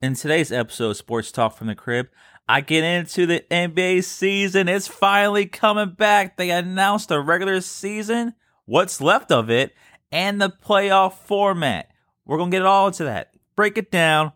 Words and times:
In 0.00 0.14
today's 0.14 0.52
episode 0.52 0.90
of 0.90 0.96
Sports 0.96 1.32
Talk 1.32 1.56
from 1.56 1.66
the 1.66 1.74
Crib, 1.74 2.06
I 2.48 2.60
get 2.60 2.84
into 2.84 3.26
the 3.26 3.44
NBA 3.50 4.04
season. 4.04 4.68
It's 4.68 4.86
finally 4.86 5.46
coming 5.46 5.90
back. 5.90 6.36
They 6.36 6.50
announced 6.50 7.08
the 7.08 7.18
regular 7.18 7.60
season, 7.60 8.34
what's 8.64 9.00
left 9.00 9.32
of 9.32 9.50
it, 9.50 9.74
and 10.12 10.40
the 10.40 10.50
playoff 10.50 11.14
format. 11.14 11.90
We're 12.24 12.36
going 12.36 12.52
to 12.52 12.54
get 12.54 12.62
it 12.62 12.66
all 12.66 12.86
into 12.86 13.02
that. 13.04 13.34
Break 13.56 13.76
it 13.76 13.90
down. 13.90 14.34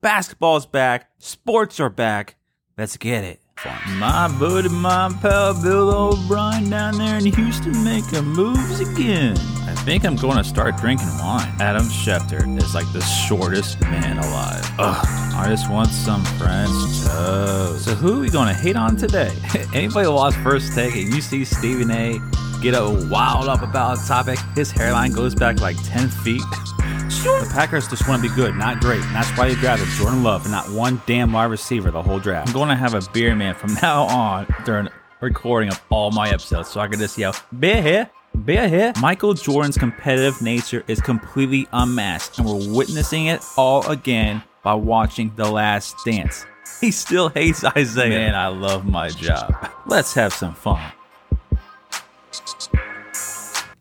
Basketball's 0.00 0.66
back. 0.66 1.08
Sports 1.18 1.78
are 1.78 1.90
back. 1.90 2.34
Let's 2.76 2.96
get 2.96 3.22
it. 3.22 3.40
My 3.86 4.26
buddy, 4.40 4.68
my 4.68 5.16
pal 5.22 5.62
Bill 5.62 5.90
O'Brien 5.90 6.70
down 6.70 6.98
there 6.98 7.18
in 7.18 7.26
Houston 7.26 7.84
making 7.84 8.24
moves 8.24 8.80
again. 8.80 9.36
I 9.84 9.86
think 9.86 10.06
I'm 10.06 10.16
going 10.16 10.38
to 10.38 10.44
start 10.44 10.78
drinking 10.78 11.08
wine. 11.18 11.46
Adam 11.60 11.84
Schefter 11.84 12.56
is 12.56 12.74
like 12.74 12.90
the 12.94 13.02
shortest 13.02 13.78
man 13.82 14.16
alive. 14.16 14.64
Ugh, 14.78 15.06
I 15.36 15.46
just 15.50 15.70
want 15.70 15.90
some 15.90 16.24
French 16.24 16.70
toast. 17.04 17.84
So 17.84 17.94
who 17.94 18.16
are 18.16 18.20
we 18.20 18.30
going 18.30 18.48
to 18.48 18.54
hate 18.54 18.76
on 18.76 18.96
today? 18.96 19.30
Anybody 19.74 20.08
watch 20.08 20.32
First 20.36 20.72
Take 20.72 20.96
and 20.96 21.12
you 21.12 21.20
see 21.20 21.44
Stephen 21.44 21.90
A 21.90 22.18
get 22.62 22.72
a 22.72 23.08
wild 23.10 23.46
up 23.46 23.60
about 23.60 24.02
a 24.02 24.06
topic, 24.08 24.38
his 24.54 24.70
hairline 24.70 25.12
goes 25.12 25.34
back 25.34 25.60
like 25.60 25.76
10 25.84 26.08
feet. 26.08 26.40
The 26.78 27.50
Packers 27.52 27.86
just 27.86 28.08
want 28.08 28.22
to 28.22 28.28
be 28.30 28.34
good, 28.34 28.54
not 28.54 28.80
great. 28.80 29.02
And 29.02 29.14
that's 29.14 29.36
why 29.36 29.48
they 29.48 29.54
drafted 29.54 29.88
Jordan 29.98 30.22
Love 30.22 30.44
and 30.44 30.52
not 30.52 30.70
one 30.70 31.02
damn 31.04 31.30
wide 31.30 31.50
receiver 31.50 31.90
the 31.90 32.02
whole 32.02 32.18
draft. 32.18 32.48
I'm 32.48 32.54
going 32.54 32.70
to 32.70 32.74
have 32.74 32.94
a 32.94 33.02
beer 33.12 33.36
man 33.36 33.54
from 33.54 33.74
now 33.82 34.04
on 34.04 34.46
during 34.64 34.88
recording 35.20 35.68
of 35.68 35.82
all 35.90 36.10
my 36.10 36.30
episodes 36.30 36.70
so 36.70 36.80
I 36.80 36.88
can 36.88 36.98
just 36.98 37.18
yell, 37.18 37.36
beer 37.58 37.82
here, 37.82 38.10
beer 38.44 38.68
here. 38.68 38.92
Michael 39.00 39.34
Jordan's 39.34 39.78
competitive 39.78 40.40
nature 40.42 40.84
is 40.88 41.00
completely 41.00 41.66
unmatched, 41.72 42.38
and 42.38 42.46
we're 42.46 42.74
witnessing 42.74 43.26
it 43.26 43.44
all 43.56 43.86
again 43.88 44.42
by 44.62 44.74
watching 44.74 45.32
The 45.36 45.50
Last 45.50 45.96
Dance. 46.04 46.46
He 46.80 46.90
still 46.90 47.28
hates 47.28 47.64
Isaiah. 47.64 48.08
Man, 48.08 48.34
I 48.34 48.48
love 48.48 48.84
my 48.84 49.08
job. 49.08 49.54
Let's 49.86 50.14
have 50.14 50.32
some 50.32 50.54
fun. 50.54 50.92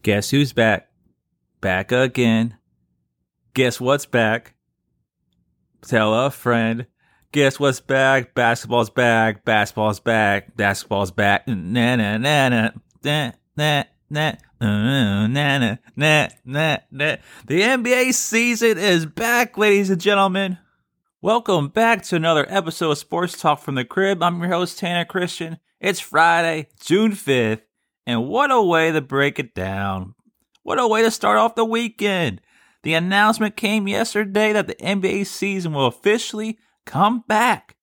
Guess 0.04 0.32
who's 0.32 0.54
back? 0.54 0.90
Back 1.62 1.92
again. 1.92 2.58
Guess 3.54 3.80
what's 3.80 4.06
back? 4.06 4.54
Tell 5.82 6.14
a 6.14 6.30
friend. 6.30 6.88
Guess 7.32 7.60
what's 7.60 7.80
back? 7.80 8.36
Basketball's 8.36 8.90
back. 8.90 9.46
Basketball's 9.46 10.00
back. 10.00 10.56
Basketball's 10.56 11.12
back. 11.12 11.48
Na 11.48 11.96
na 11.96 12.18
na 12.18 12.50
na 12.50 12.70
na 13.04 13.32
na 13.56 13.84
The 14.14 14.38
NBA 17.48 18.14
season 18.14 18.78
is 18.78 19.08
back, 19.08 19.58
ladies 19.58 19.90
and 19.90 20.00
gentlemen. 20.00 20.60
Welcome 21.20 21.70
back 21.70 22.04
to 22.04 22.16
another 22.16 22.46
episode 22.48 22.92
of 22.92 23.00
Sports 23.00 23.42
Talk 23.42 23.60
from 23.60 23.74
the 23.74 23.84
Crib. 23.84 24.22
I'm 24.22 24.40
your 24.40 24.50
host, 24.52 24.78
Tanner 24.78 25.06
Christian. 25.06 25.58
It's 25.80 26.00
Friday, 26.00 26.68
June 26.80 27.14
5th, 27.14 27.62
and 28.06 28.28
what 28.28 28.52
a 28.52 28.62
way 28.62 28.92
to 28.92 29.02
break 29.02 29.40
it 29.40 29.56
down. 29.56 30.14
What 30.62 30.78
a 30.78 30.88
way 30.88 31.02
to 31.02 31.10
start 31.10 31.40
off 31.40 31.56
the 31.56 31.66
weekend. 31.66 32.40
The 32.84 32.94
announcement 32.94 33.58
came 33.58 33.88
yesterday 33.88 34.54
that 34.54 34.68
the 34.68 34.76
NBA 34.76 35.26
season 35.26 35.74
will 35.74 35.88
officially 35.88 36.60
come 36.86 37.24
back. 37.28 37.78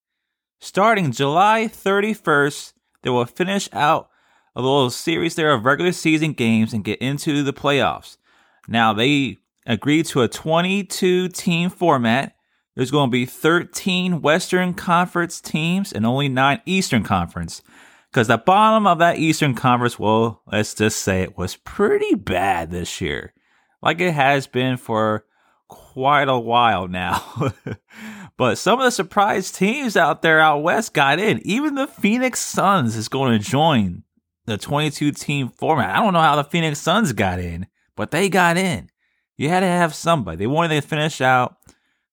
Starting 0.61 1.11
July 1.11 1.67
31st, 1.67 2.75
they 3.03 3.11
will 3.11 3.25
finish 3.25 3.69
out 3.73 4.10
a 4.55 4.61
little 4.61 4.91
series 4.91 5.35
there 5.35 5.53
of 5.53 5.65
regular 5.65 5.93
season 5.93 6.33
games 6.33 6.73
and 6.73 6.85
get 6.85 7.01
into 7.01 7.43
the 7.43 7.53
playoffs. 7.53 8.17
Now, 8.69 8.93
they 8.93 9.39
agreed 9.67 10.07
to 10.07 10.23
a 10.23 10.29
22 10.29 11.29
team 11.29 11.71
format. 11.71 12.35
There's 12.77 12.91
going 12.91 13.09
to 13.11 13.13
be 13.13 13.27
13 13.27 14.23
Western 14.23 14.75
Conference 14.75 15.41
teams 15.41 15.93
and 15.93 16.07
only 16.07 16.29
9 16.29 16.63
Eastern 16.67 17.03
Conference. 17.03 17.63
Because 18.11 18.27
the 18.27 18.39
bottom 18.39 18.87
of 18.87 18.99
that 18.99 19.19
Eastern 19.19 19.55
Conference, 19.55 19.99
well, 19.99 20.43
let's 20.51 20.75
just 20.75 20.99
say 21.01 21.23
it 21.23 21.39
was 21.39 21.57
pretty 21.57 22.15
bad 22.15 22.71
this 22.71 23.01
year 23.01 23.33
like 23.83 24.01
it 24.01 24.13
has 24.13 24.47
been 24.47 24.77
for 24.77 25.25
quite 25.69 26.29
a 26.29 26.39
while 26.39 26.89
now. 26.89 27.53
but 28.37 28.59
some 28.59 28.79
of 28.79 28.85
the 28.85 28.91
surprise 28.91 29.51
teams 29.51 29.97
out 29.97 30.23
there 30.23 30.41
out 30.41 30.63
west 30.63 30.95
got 30.95 31.19
in. 31.19 31.41
Even 31.47 31.75
the 31.75 31.87
Phoenix 31.87 32.41
Suns 32.41 32.97
is 32.97 33.09
going 33.09 33.39
to 33.39 33.45
join 33.45 34.03
the 34.47 34.59
22 34.59 35.13
team 35.13 35.49
format. 35.49 35.95
I 35.95 36.01
don't 36.01 36.13
know 36.13 36.21
how 36.21 36.37
the 36.37 36.45
Phoenix 36.45 36.79
Suns 36.81 37.13
got 37.13 37.39
in, 37.39 37.67
but 37.97 38.11
they 38.11 38.29
got 38.29 38.57
in. 38.57 38.91
You 39.37 39.49
had 39.49 39.61
to 39.61 39.67
have 39.67 39.95
somebody. 39.95 40.37
They 40.37 40.47
wanted 40.47 40.81
to 40.81 40.87
finish 40.87 41.21
out 41.21 41.57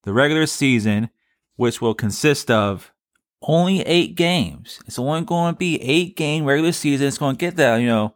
the 0.04 0.14
regular 0.14 0.46
season, 0.46 1.10
which 1.56 1.82
will 1.82 1.94
consist 1.94 2.50
of 2.50 2.94
only 3.42 3.82
eight 3.82 4.16
games. 4.16 4.80
It's 4.86 5.00
only 5.00 5.22
going 5.22 5.54
to 5.54 5.58
be 5.58 5.82
eight 5.82 6.16
game 6.16 6.46
regular 6.46 6.72
season. 6.72 7.08
It's 7.08 7.18
going 7.18 7.36
to 7.36 7.40
get 7.40 7.58
the, 7.58 7.80
you 7.82 7.88
know, 7.88 8.16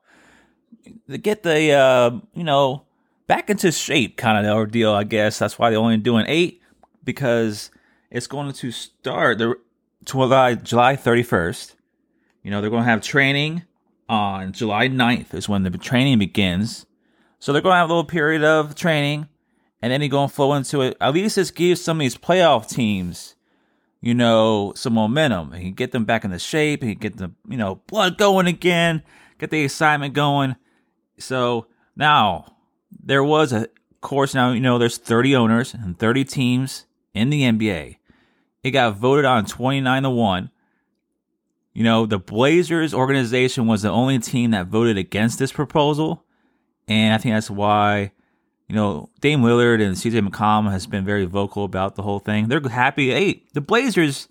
get 1.21 1.43
the, 1.43 1.71
uh, 1.71 2.11
you 2.33 2.43
know, 2.43 2.85
back 3.27 3.49
into 3.49 3.71
shape 3.71 4.17
kind 4.17 4.45
of 4.45 4.55
ordeal, 4.55 4.93
I 4.93 5.03
guess. 5.03 5.39
That's 5.39 5.59
why 5.59 5.69
they're 5.69 5.79
only 5.79 5.97
doing 5.97 6.25
eight 6.27 6.61
because 7.03 7.71
it's 8.09 8.27
going 8.27 8.51
to 8.51 8.71
start 8.71 9.37
the 9.37 9.55
July 10.03 10.55
July 10.55 10.95
31st. 10.95 11.75
You 12.43 12.51
know, 12.51 12.61
they're 12.61 12.69
going 12.69 12.83
to 12.83 12.89
have 12.89 13.01
training 13.01 13.63
on 14.11 14.51
July 14.51 14.89
9th 14.89 15.33
is 15.33 15.47
when 15.47 15.63
the 15.63 15.71
training 15.71 16.19
begins. 16.19 16.85
So 17.39 17.53
they're 17.53 17.61
going 17.61 17.73
to 17.73 17.77
have 17.77 17.89
a 17.89 17.93
little 17.93 18.03
period 18.03 18.43
of 18.43 18.75
training 18.75 19.29
and 19.81 19.91
then 19.91 20.01
you're 20.01 20.09
going 20.09 20.27
to 20.27 20.35
flow 20.35 20.53
into 20.53 20.81
it. 20.81 20.97
At 20.99 21.13
least 21.13 21.37
this 21.37 21.49
gives 21.49 21.81
some 21.81 21.97
of 21.97 22.01
these 22.01 22.17
playoff 22.17 22.69
teams, 22.69 23.35
you 24.01 24.13
know, 24.13 24.73
some 24.75 24.93
momentum. 24.93 25.53
You 25.55 25.61
can 25.61 25.73
get 25.73 25.93
them 25.93 26.03
back 26.03 26.25
into 26.25 26.37
shape. 26.37 26.83
You 26.83 26.91
can 26.91 26.99
get 26.99 27.17
the, 27.17 27.31
you 27.47 27.57
know, 27.57 27.75
blood 27.87 28.17
going 28.17 28.47
again, 28.47 29.01
get 29.39 29.49
the 29.49 29.63
excitement 29.63 30.13
going. 30.13 30.57
So 31.17 31.67
now 31.95 32.57
there 32.91 33.23
was 33.23 33.53
a 33.53 33.69
course 34.01 34.35
now, 34.35 34.51
you 34.51 34.59
know, 34.59 34.77
there's 34.77 34.97
30 34.97 35.35
owners 35.37 35.73
and 35.73 35.97
30 35.97 36.25
teams 36.25 36.85
in 37.13 37.29
the 37.29 37.43
NBA. 37.43 37.97
It 38.61 38.71
got 38.71 38.97
voted 38.97 39.25
on 39.25 39.45
29 39.45 40.03
to 40.03 40.09
1. 40.09 40.51
You 41.73 41.83
know, 41.83 42.05
the 42.05 42.19
Blazers 42.19 42.93
organization 42.93 43.65
was 43.65 43.81
the 43.81 43.89
only 43.89 44.19
team 44.19 44.51
that 44.51 44.67
voted 44.67 44.97
against 44.97 45.39
this 45.39 45.51
proposal. 45.51 46.25
And 46.87 47.13
I 47.13 47.17
think 47.17 47.33
that's 47.33 47.49
why, 47.49 48.11
you 48.67 48.75
know, 48.75 49.09
Dame 49.21 49.41
Lillard 49.41 49.81
and 49.81 49.95
CJ 49.95 50.27
McCollum 50.27 50.69
has 50.71 50.85
been 50.85 51.05
very 51.05 51.25
vocal 51.25 51.63
about 51.63 51.95
the 51.95 52.01
whole 52.01 52.19
thing. 52.19 52.47
They're 52.47 52.61
happy. 52.61 53.11
Hey, 53.11 53.43
the 53.53 53.61
Blazers, 53.61 54.27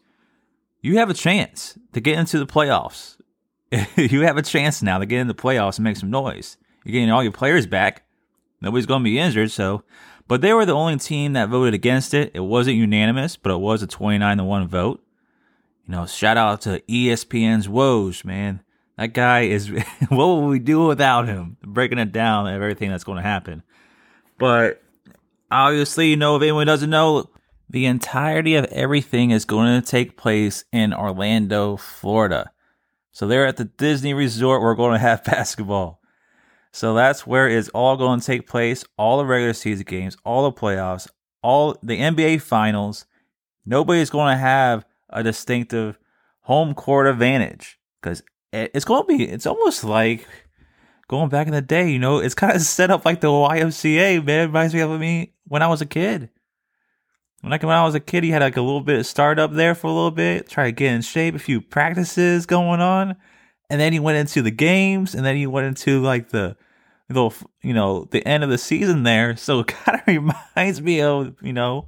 you 0.82 0.98
have 0.98 1.08
a 1.08 1.14
chance 1.14 1.78
to 1.92 2.00
get 2.00 2.18
into 2.18 2.38
the 2.38 2.46
playoffs. 2.46 3.16
you 3.96 4.22
have 4.22 4.36
a 4.36 4.42
chance 4.42 4.82
now 4.82 4.98
to 4.98 5.06
get 5.06 5.20
in 5.20 5.28
the 5.28 5.34
playoffs 5.34 5.78
and 5.78 5.84
make 5.84 5.96
some 5.96 6.10
noise. 6.10 6.58
You're 6.84 6.92
getting 6.92 7.10
all 7.10 7.22
your 7.22 7.32
players 7.32 7.66
back. 7.66 8.02
Nobody's 8.60 8.86
going 8.86 9.02
to 9.02 9.04
be 9.04 9.18
injured, 9.18 9.50
so. 9.50 9.82
But 10.28 10.42
they 10.42 10.52
were 10.52 10.66
the 10.66 10.74
only 10.74 10.96
team 10.96 11.32
that 11.32 11.48
voted 11.48 11.74
against 11.74 12.12
it. 12.14 12.32
It 12.34 12.40
wasn't 12.40 12.76
unanimous, 12.76 13.36
but 13.36 13.52
it 13.52 13.60
was 13.60 13.82
a 13.82 13.86
29 13.86 14.36
to 14.38 14.44
1 14.44 14.68
vote. 14.68 15.02
You 15.90 15.96
know, 15.96 16.06
shout 16.06 16.36
out 16.36 16.60
to 16.60 16.78
ESPN's 16.88 17.66
Woj, 17.66 18.24
man. 18.24 18.62
That 18.96 19.12
guy 19.12 19.40
is, 19.40 19.66
what 20.08 20.24
will 20.26 20.46
we 20.46 20.60
do 20.60 20.86
without 20.86 21.26
him? 21.26 21.56
Breaking 21.66 21.98
it 21.98 22.12
down 22.12 22.46
of 22.46 22.54
everything 22.54 22.90
that's 22.90 23.02
going 23.02 23.16
to 23.16 23.22
happen. 23.22 23.64
But 24.38 24.84
obviously, 25.50 26.10
you 26.10 26.16
know, 26.16 26.36
if 26.36 26.42
anyone 26.42 26.68
doesn't 26.68 26.90
know, 26.90 27.28
the 27.68 27.86
entirety 27.86 28.54
of 28.54 28.66
everything 28.66 29.32
is 29.32 29.44
going 29.44 29.82
to 29.82 29.84
take 29.84 30.16
place 30.16 30.62
in 30.70 30.94
Orlando, 30.94 31.76
Florida. 31.76 32.52
So 33.10 33.26
they're 33.26 33.48
at 33.48 33.56
the 33.56 33.64
Disney 33.64 34.14
Resort. 34.14 34.62
We're 34.62 34.76
going 34.76 34.92
to 34.92 35.00
have 35.00 35.24
basketball. 35.24 36.00
So 36.70 36.94
that's 36.94 37.26
where 37.26 37.48
it's 37.48 37.68
all 37.70 37.96
going 37.96 38.20
to 38.20 38.26
take 38.26 38.48
place. 38.48 38.84
All 38.96 39.18
the 39.18 39.26
regular 39.26 39.54
season 39.54 39.86
games, 39.88 40.16
all 40.24 40.48
the 40.48 40.56
playoffs, 40.56 41.08
all 41.42 41.76
the 41.82 41.98
NBA 41.98 42.42
finals. 42.42 43.06
Nobody's 43.66 44.10
going 44.10 44.32
to 44.32 44.38
have 44.38 44.84
a 45.10 45.22
distinctive 45.22 45.98
home 46.40 46.74
court 46.74 47.06
advantage 47.06 47.78
because 48.00 48.22
it's 48.52 48.84
going 48.84 49.02
to 49.02 49.06
be, 49.06 49.24
it's 49.28 49.46
almost 49.46 49.84
like 49.84 50.26
going 51.08 51.28
back 51.28 51.46
in 51.46 51.52
the 51.52 51.60
day, 51.60 51.90
you 51.90 51.98
know, 51.98 52.18
it's 52.18 52.34
kind 52.34 52.54
of 52.54 52.62
set 52.62 52.90
up 52.90 53.04
like 53.04 53.20
the 53.20 53.28
YMCA, 53.28 54.24
man. 54.24 54.40
It 54.40 54.46
reminds 54.46 54.74
me 54.74 54.80
of 54.80 54.98
me 55.00 55.34
when 55.46 55.62
I 55.62 55.68
was 55.68 55.80
a 55.80 55.86
kid. 55.86 56.30
When, 57.40 57.50
like 57.50 57.62
when 57.62 57.76
I 57.76 57.84
was 57.84 57.94
a 57.94 58.00
kid, 58.00 58.24
he 58.24 58.30
had 58.30 58.42
like 58.42 58.56
a 58.56 58.62
little 58.62 58.80
bit 58.80 58.98
of 58.98 59.06
start 59.06 59.38
up 59.38 59.52
there 59.52 59.74
for 59.74 59.86
a 59.86 59.92
little 59.92 60.10
bit, 60.10 60.48
try 60.48 60.64
to 60.64 60.72
get 60.72 60.92
in 60.92 61.02
shape, 61.02 61.34
a 61.34 61.38
few 61.38 61.60
practices 61.60 62.46
going 62.46 62.80
on 62.80 63.16
and 63.70 63.80
then 63.80 63.92
he 63.92 64.00
went 64.00 64.18
into 64.18 64.42
the 64.42 64.50
games, 64.50 65.14
and 65.14 65.24
then 65.24 65.36
he 65.36 65.46
went 65.46 65.68
into 65.68 66.02
like 66.02 66.30
the 66.30 66.56
little, 67.08 67.32
you 67.62 67.72
know, 67.72 68.04
the 68.10 68.26
end 68.26 68.42
of 68.42 68.50
the 68.50 68.58
season 68.58 69.04
there. 69.04 69.36
So 69.36 69.60
it 69.60 69.68
kind 69.68 70.00
of 70.00 70.06
reminds 70.56 70.82
me 70.82 71.00
of, 71.00 71.36
you 71.40 71.52
know, 71.52 71.86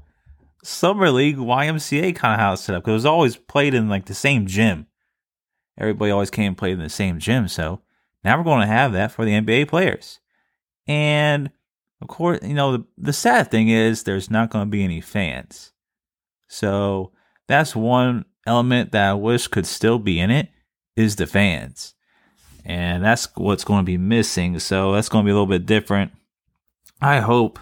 summer 0.62 1.10
league 1.10 1.36
YMCA 1.36 2.14
kind 2.14 2.34
of 2.34 2.40
how 2.40 2.52
it's 2.52 2.62
set 2.62 2.74
up 2.74 2.82
because 2.82 2.92
it 2.92 2.94
was 2.94 3.06
always 3.06 3.36
played 3.36 3.74
in 3.74 3.88
like 3.88 4.06
the 4.06 4.14
same 4.14 4.46
gym. 4.46 4.86
Everybody 5.78 6.10
always 6.10 6.30
came 6.30 6.48
and 6.48 6.58
played 6.58 6.74
in 6.74 6.80
the 6.80 6.88
same 6.88 7.18
gym. 7.18 7.48
So 7.48 7.80
now 8.24 8.38
we're 8.38 8.44
going 8.44 8.60
to 8.60 8.66
have 8.66 8.92
that 8.92 9.12
for 9.12 9.24
the 9.24 9.32
NBA 9.32 9.68
players. 9.68 10.20
And 10.86 11.50
of 12.00 12.08
course, 12.08 12.40
you 12.42 12.54
know, 12.54 12.76
the, 12.76 12.84
the 12.98 13.12
sad 13.12 13.50
thing 13.50 13.68
is 13.68 14.02
there's 14.02 14.30
not 14.30 14.50
going 14.50 14.66
to 14.66 14.70
be 14.70 14.84
any 14.84 15.00
fans. 15.00 15.72
So 16.48 17.12
that's 17.48 17.74
one 17.74 18.24
element 18.46 18.92
that 18.92 19.10
I 19.10 19.14
wish 19.14 19.46
could 19.48 19.66
still 19.66 19.98
be 19.98 20.20
in 20.20 20.30
it 20.30 20.48
is 20.96 21.16
the 21.16 21.26
fans. 21.26 21.94
And 22.64 23.04
that's 23.04 23.28
what's 23.34 23.64
going 23.64 23.80
to 23.80 23.86
be 23.86 23.98
missing. 23.98 24.58
So 24.58 24.92
that's 24.92 25.08
going 25.08 25.24
to 25.24 25.26
be 25.26 25.30
a 25.30 25.34
little 25.34 25.46
bit 25.46 25.66
different. 25.66 26.12
I 27.00 27.20
hope 27.20 27.58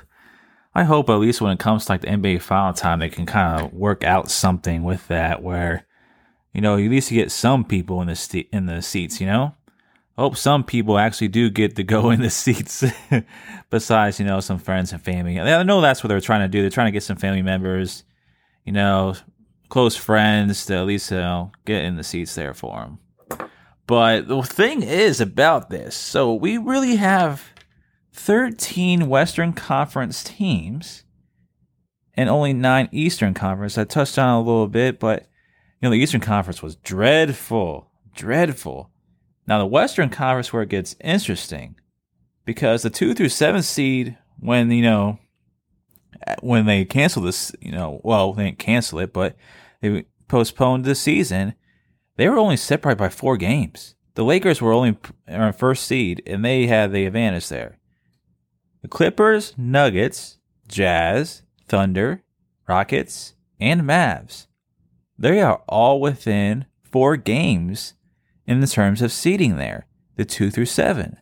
I 0.75 0.85
hope 0.85 1.09
at 1.09 1.15
least 1.15 1.41
when 1.41 1.53
it 1.53 1.59
comes 1.59 1.87
to 1.87 1.93
like 1.93 2.03
the 2.03 2.09
NBA 2.09 2.43
final 2.43 2.73
time 2.73 3.01
they 3.01 3.09
can 3.09 3.27
kind 3.27 3.61
of 3.61 3.73
work 3.73 4.05
out 4.05 4.31
something 4.31 4.83
with 4.85 5.09
that 5.09 5.43
where 5.43 5.87
you 6.53 6.61
know, 6.61 6.75
at 6.75 6.91
least 6.91 7.11
you 7.11 7.21
get 7.21 7.31
some 7.31 7.65
people 7.65 8.01
in 8.01 8.09
the 8.09 8.17
st- 8.17 8.49
in 8.53 8.67
the 8.67 8.83
seats, 8.83 9.21
you 9.21 9.27
know? 9.27 9.55
Hope 10.19 10.37
some 10.37 10.65
people 10.65 10.99
actually 10.99 11.29
do 11.29 11.49
get 11.49 11.77
to 11.77 11.83
go 11.83 12.11
in 12.11 12.21
the 12.21 12.31
seats 12.31 12.85
besides, 13.71 14.19
you 14.19 14.27
know, 14.27 14.41
some 14.41 14.59
friends 14.59 14.93
and 14.93 15.03
family. 15.03 15.39
I 15.39 15.63
know 15.63 15.81
that's 15.81 16.03
what 16.03 16.09
they're 16.09 16.21
trying 16.21 16.43
to 16.43 16.49
do. 16.49 16.61
They're 16.61 16.71
trying 16.71 16.89
to 16.89 16.93
get 16.93 17.03
some 17.03 17.17
family 17.17 17.43
members, 17.43 18.05
you 18.65 18.73
know, 18.73 19.15
close 19.69 19.97
friends 19.97 20.67
to 20.67 20.75
at 20.75 20.87
least 20.87 21.11
you 21.11 21.19
know, 21.19 21.53
get 21.65 21.85
in 21.85 21.97
the 21.97 22.05
seats 22.05 22.35
there 22.35 22.55
for 22.55 22.81
them. 22.81 22.99
But 23.87 24.29
the 24.29 24.43
thing 24.43 24.83
is 24.83 25.21
about 25.21 25.71
this, 25.71 25.97
so 25.97 26.35
we 26.35 26.59
really 26.59 26.97
have 26.97 27.43
13 28.13 29.09
Western 29.09 29.53
Conference 29.53 30.25
teams 30.25 31.05
and 32.15 32.29
only 32.29 32.53
nine 32.53 32.89
Eastern 32.93 33.35
Conference. 33.35 33.79
I 33.79 33.85
touched 33.85 34.19
on 34.19 34.35
a 34.35 34.41
little 34.41 34.69
bit, 34.69 34.99
but 34.99 35.23
you 35.81 35.87
know 35.87 35.91
the 35.91 36.01
Eastern 36.01 36.21
Conference 36.21 36.63
was 36.63 36.77
dreadful, 36.77 37.91
dreadful. 38.15 38.91
Now 39.47 39.59
the 39.59 39.67
Western 39.67 40.11
Conference 40.11 40.53
where 40.53 40.63
it 40.63 40.69
gets 40.69 40.97
interesting 41.03 41.77
because 42.45 42.83
the 42.83 42.91
two 42.91 43.15
through 43.15 43.31
seven 43.31 43.63
seed, 43.63 44.19
when 44.39 44.71
you 44.71 44.83
know 44.83 45.19
when 46.41 46.67
they 46.67 46.85
cancel 46.85 47.23
this, 47.23 47.53
you 47.61 47.73
know, 47.73 48.01
well 48.05 48.33
they 48.33 48.45
didn't 48.45 48.59
cancel 48.59 48.99
it, 48.99 49.13
but 49.13 49.37
they 49.81 50.05
postponed 50.29 50.85
the 50.85 50.95
season. 50.95 51.55
They 52.17 52.29
were 52.29 52.39
only 52.39 52.57
separated 52.57 52.99
by 52.99 53.09
four 53.09 53.37
games. 53.39 53.95
The 54.15 54.25
Lakers 54.25 54.61
were 54.61 54.73
only 54.73 54.99
in 55.27 55.53
first 55.55 55.87
seed, 55.87 56.23
and 56.27 56.45
they 56.45 56.67
had 56.67 56.93
the 56.93 57.07
advantage 57.07 57.49
there. 57.49 57.79
The 58.83 58.89
Clippers, 58.89 59.55
Nuggets, 59.59 60.39
Jazz, 60.67 61.43
Thunder, 61.69 62.23
Rockets, 62.67 63.35
and 63.59 63.83
Mavs. 63.83 64.47
They 65.19 65.43
are 65.43 65.63
all 65.69 66.01
within 66.01 66.65
four 66.83 67.17
games 67.17 67.95
in 68.47 68.61
the 68.61 68.67
terms 68.67 69.03
of 69.03 69.13
seeding 69.13 69.57
there, 69.57 69.87
the 70.17 70.25
two 70.25 70.51
through 70.51 70.67
seven. 70.67 71.19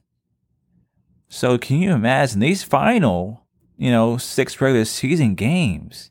So 1.28 1.58
can 1.58 1.78
you 1.78 1.92
imagine 1.92 2.40
these 2.40 2.62
final, 2.62 3.46
you 3.76 3.90
know, 3.90 4.16
six 4.16 4.60
regular 4.60 4.84
season 4.84 5.34
games 5.34 6.10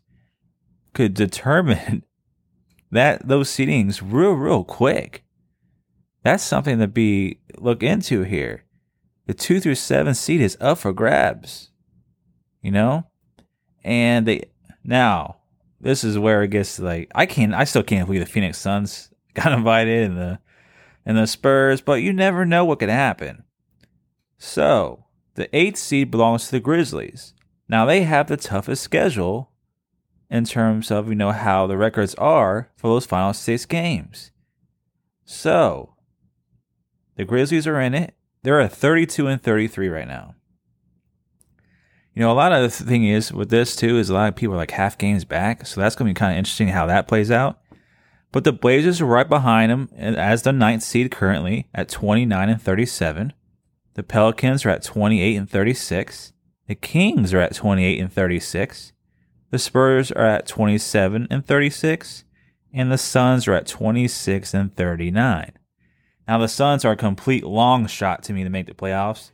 could 0.94 1.14
determine 1.14 2.04
that 2.92 3.28
those 3.28 3.50
seedings 3.50 4.02
real, 4.04 4.34
real 4.34 4.64
quick. 4.64 5.24
That's 6.24 6.44
something 6.44 6.80
to 6.80 6.88
be 6.88 7.40
look 7.58 7.84
into 7.84 8.24
here 8.24 8.66
the 9.28 9.34
two 9.34 9.60
through 9.60 9.76
seven 9.76 10.16
seed 10.16 10.42
is 10.42 10.58
up 10.60 10.80
for 10.80 10.94
grabs. 10.94 11.70
You 12.62 12.72
know? 12.72 13.06
And 13.84 14.26
they 14.26 14.50
now 14.84 15.38
this 15.80 16.04
is 16.04 16.18
where 16.18 16.44
it 16.44 16.50
gets 16.50 16.80
like 16.80 17.12
I 17.14 17.26
can't 17.26 17.54
I 17.54 17.66
still 17.66 17.84
can't 17.84 18.08
believe 18.08 18.22
the 18.22 18.32
Phoenix 18.32 18.58
Suns 18.58 19.10
got 19.34 19.54
invited 19.54 20.10
and 20.10 20.18
the 20.18 20.40
and 21.06 21.18
the 21.18 21.28
Spurs, 21.28 21.80
but 21.80 22.02
you 22.02 22.12
never 22.12 22.46
know 22.46 22.66
what 22.66 22.80
could 22.80 22.90
happen. 22.90 23.44
So 24.38 25.06
the 25.36 25.56
eighth 25.56 25.78
seed 25.78 26.12
belongs 26.12 26.46
to 26.46 26.52
the 26.52 26.60
Grizzlies. 26.60 27.34
Now 27.70 27.86
they 27.86 28.04
have 28.04 28.28
the 28.28 28.38
toughest 28.38 28.84
schedule 28.84 29.52
in 30.30 30.44
terms 30.44 30.92
of 30.92 31.08
you 31.08 31.16
know 31.16 31.32
how 31.32 31.68
the 31.68 31.78
records 31.78 32.16
are 32.16 32.72
for 32.76 32.88
those 32.90 33.06
final 33.06 33.34
six 33.34 33.66
games. 33.66 34.32
So 35.24 35.96
the 37.16 37.26
Grizzlies 37.26 37.68
are 37.68 37.80
in 37.80 37.94
it. 37.94 38.17
They're 38.48 38.62
at 38.62 38.72
32 38.72 39.28
and 39.28 39.44
33 39.44 39.90
right 39.90 40.08
now. 40.08 40.34
You 42.14 42.22
know, 42.22 42.32
a 42.32 42.34
lot 42.34 42.54
of 42.54 42.62
the 42.62 42.70
thing 42.70 43.04
is 43.04 43.34
with 43.34 43.50
this 43.50 43.76
too 43.76 43.98
is 43.98 44.10
a 44.10 44.14
lot 44.14 44.30
of 44.30 44.38
people 44.38 44.56
are 44.56 44.60
like 44.60 44.72
half 44.72 44.98
games 44.98 45.26
back, 45.26 45.68
so 45.68 45.82
that's 45.82 45.98
going 45.98 46.08
to 46.08 46.14
be 46.14 46.18
kind 46.18 46.32
of 46.32 46.38
interesting 46.38 46.70
how 46.70 46.86
that 46.86 47.10
plays 47.10 47.30
out. 47.30 47.60
But 48.32 48.46
the 48.46 48.54
Blazers 48.54 49.02
are 49.02 49.06
right 49.06 49.28
behind 49.28 49.70
them 49.70 49.90
as 49.98 50.44
the 50.44 50.54
ninth 50.54 50.84
seed 50.84 51.12
currently 51.12 51.68
at 51.76 51.90
29 51.90 52.48
and 52.48 52.62
37. 52.62 53.34
The 53.96 54.04
Pelicans 54.04 54.66
are 54.66 54.70
at 54.70 54.82
28 54.82 55.36
and 55.36 55.50
36. 55.50 56.32
The 56.68 56.76
Kings 56.76 57.34
are 57.34 57.42
at 57.42 57.54
28 57.54 58.00
and 58.00 58.14
36. 58.14 58.94
The 59.52 59.60
Spurs 59.60 60.10
are 60.10 60.26
at 60.26 60.48
27 60.48 61.28
and 61.30 61.46
36. 61.46 62.24
And 62.72 62.94
the 62.94 62.98
Suns 62.98 63.46
are 63.46 63.56
at 63.56 63.68
26 63.68 64.54
and 64.54 64.74
39. 64.74 65.52
Now 66.28 66.38
the 66.38 66.48
Suns 66.48 66.84
are 66.84 66.92
a 66.92 66.98
complete 66.98 67.46
long 67.46 67.88
shot 67.88 68.24
to 68.24 68.34
me 68.34 68.44
to 68.44 68.50
make 68.50 68.66
the 68.66 68.74
playoffs. 68.74 69.32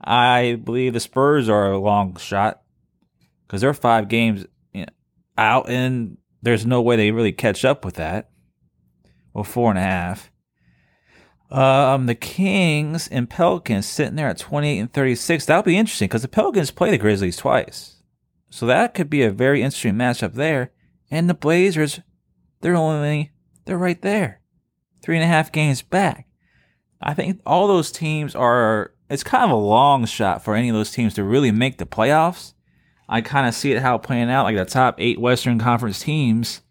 I 0.00 0.60
believe 0.62 0.92
the 0.92 1.00
Spurs 1.00 1.48
are 1.48 1.70
a 1.70 1.78
long 1.78 2.16
shot 2.16 2.62
because 3.46 3.60
they're 3.60 3.74
five 3.74 4.08
games 4.08 4.46
out, 5.38 5.68
and 5.68 6.18
there's 6.42 6.66
no 6.66 6.82
way 6.82 6.96
they 6.96 7.10
really 7.12 7.32
catch 7.32 7.64
up 7.64 7.84
with 7.84 7.94
that. 7.94 8.30
Well, 9.32 9.44
four 9.44 9.70
and 9.70 9.78
a 9.78 9.82
half. 9.82 10.30
Um, 11.50 12.06
the 12.06 12.14
Kings 12.14 13.08
and 13.08 13.28
Pelicans 13.28 13.86
sitting 13.86 14.16
there 14.16 14.28
at 14.28 14.38
28 14.38 14.78
and 14.78 14.92
36. 14.92 15.46
That'll 15.46 15.62
be 15.62 15.76
interesting 15.76 16.08
because 16.08 16.22
the 16.22 16.28
Pelicans 16.28 16.70
play 16.70 16.90
the 16.90 16.98
Grizzlies 16.98 17.36
twice. 17.36 18.02
So 18.50 18.66
that 18.66 18.94
could 18.94 19.10
be 19.10 19.22
a 19.22 19.30
very 19.30 19.62
interesting 19.62 19.94
matchup 19.94 20.34
there. 20.34 20.72
And 21.10 21.28
the 21.28 21.34
Blazers, 21.34 22.00
they're 22.62 22.74
only, 22.74 23.32
they're 23.66 23.78
right 23.78 24.00
there. 24.00 24.40
Three 25.02 25.16
and 25.16 25.24
a 25.24 25.28
half 25.28 25.52
games 25.52 25.82
back. 25.82 26.26
I 27.02 27.14
think 27.14 27.40
all 27.46 27.66
those 27.66 27.90
teams 27.90 28.34
are. 28.34 28.92
It's 29.10 29.24
kind 29.24 29.44
of 29.44 29.50
a 29.50 29.54
long 29.54 30.06
shot 30.06 30.42
for 30.42 30.54
any 30.54 30.70
of 30.70 30.74
those 30.74 30.90
teams 30.90 31.14
to 31.14 31.24
really 31.24 31.50
make 31.50 31.76
the 31.76 31.84
playoffs. 31.84 32.54
I 33.08 33.20
kind 33.20 33.46
of 33.46 33.54
see 33.54 33.72
it 33.72 33.82
how 33.82 33.98
playing 33.98 34.30
out. 34.30 34.44
Like 34.44 34.56
the 34.56 34.64
top 34.64 34.94
eight 34.98 35.20
Western 35.20 35.58
Conference 35.58 36.00
teams, 36.00 36.62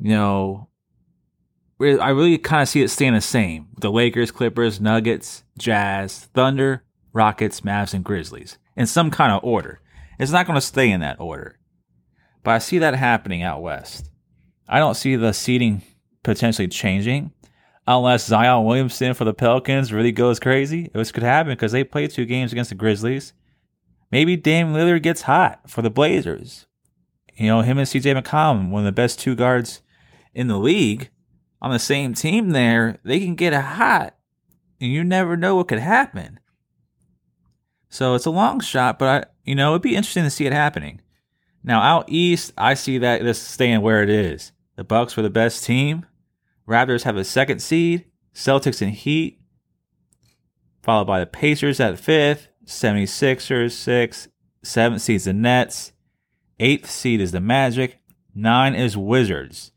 you 0.00 0.10
know, 0.10 0.68
I 1.80 2.10
really 2.10 2.38
kind 2.38 2.62
of 2.62 2.68
see 2.68 2.82
it 2.82 2.88
staying 2.88 3.14
the 3.14 3.20
same. 3.20 3.68
The 3.80 3.92
Lakers, 3.92 4.30
Clippers, 4.30 4.80
Nuggets, 4.80 5.44
Jazz, 5.56 6.28
Thunder, 6.34 6.82
Rockets, 7.12 7.60
Mavs, 7.60 7.94
and 7.94 8.04
Grizzlies 8.04 8.58
in 8.76 8.86
some 8.86 9.10
kind 9.10 9.32
of 9.32 9.44
order. 9.44 9.80
It's 10.18 10.32
not 10.32 10.46
going 10.46 10.56
to 10.56 10.60
stay 10.60 10.90
in 10.90 11.00
that 11.00 11.20
order. 11.20 11.58
But 12.42 12.52
I 12.52 12.58
see 12.58 12.78
that 12.78 12.94
happening 12.94 13.42
out 13.42 13.62
west. 13.62 14.10
I 14.68 14.78
don't 14.78 14.94
see 14.94 15.16
the 15.16 15.32
seeding 15.32 15.82
potentially 16.22 16.68
changing 16.68 17.32
unless 17.86 18.26
Zion 18.26 18.64
Williamson 18.64 19.14
for 19.14 19.24
the 19.24 19.34
Pelicans 19.34 19.92
really 19.92 20.12
goes 20.12 20.40
crazy. 20.40 20.90
This 20.94 21.12
could 21.12 21.22
happen 21.22 21.52
because 21.52 21.72
they 21.72 21.84
played 21.84 22.10
two 22.10 22.24
games 22.24 22.52
against 22.52 22.70
the 22.70 22.76
Grizzlies. 22.76 23.32
Maybe 24.10 24.36
Dame 24.36 24.72
Lillard 24.72 25.02
gets 25.02 25.22
hot 25.22 25.68
for 25.68 25.82
the 25.82 25.90
Blazers. 25.90 26.66
You 27.34 27.48
know, 27.48 27.62
him 27.62 27.78
and 27.78 27.86
CJ 27.86 28.20
McCollum, 28.20 28.70
one 28.70 28.82
of 28.82 28.86
the 28.86 28.92
best 28.92 29.18
two 29.18 29.34
guards 29.34 29.82
in 30.34 30.46
the 30.46 30.58
league, 30.58 31.10
on 31.60 31.72
the 31.72 31.78
same 31.78 32.14
team 32.14 32.50
there, 32.50 32.98
they 33.04 33.20
can 33.20 33.34
get 33.34 33.54
hot. 33.54 34.14
And 34.80 34.90
you 34.90 35.02
never 35.02 35.36
know 35.36 35.56
what 35.56 35.68
could 35.68 35.78
happen. 35.78 36.38
So 37.88 38.14
it's 38.14 38.26
a 38.26 38.30
long 38.30 38.60
shot, 38.60 38.98
but 38.98 39.08
I, 39.08 39.30
you 39.44 39.54
know, 39.54 39.70
it'd 39.70 39.82
be 39.82 39.96
interesting 39.96 40.24
to 40.24 40.30
see 40.30 40.46
it 40.46 40.52
happening. 40.52 41.00
Now 41.62 41.80
out 41.80 42.04
east, 42.08 42.52
I 42.58 42.74
see 42.74 42.98
that 42.98 43.22
this 43.22 43.40
staying 43.40 43.80
where 43.80 44.02
it 44.02 44.10
is. 44.10 44.52
The 44.76 44.84
Bucks 44.84 45.16
were 45.16 45.22
the 45.22 45.30
best 45.30 45.64
team. 45.64 46.04
Raptors 46.68 47.02
have 47.02 47.16
a 47.16 47.24
second 47.24 47.60
seed, 47.60 48.06
Celtics 48.34 48.80
and 48.80 48.92
Heat, 48.92 49.40
followed 50.82 51.06
by 51.06 51.20
the 51.20 51.26
Pacers 51.26 51.80
at 51.80 51.98
fifth, 51.98 52.48
76ers 52.66 53.72
sixth, 53.72 54.28
seventh 54.62 55.02
seed 55.02 55.16
is 55.16 55.24
the 55.24 55.32
Nets, 55.32 55.92
eighth 56.58 56.90
seed 56.90 57.20
is 57.20 57.32
the 57.32 57.40
Magic, 57.40 57.98
nine 58.34 58.74
is 58.74 58.96
Wizards. 58.96 59.72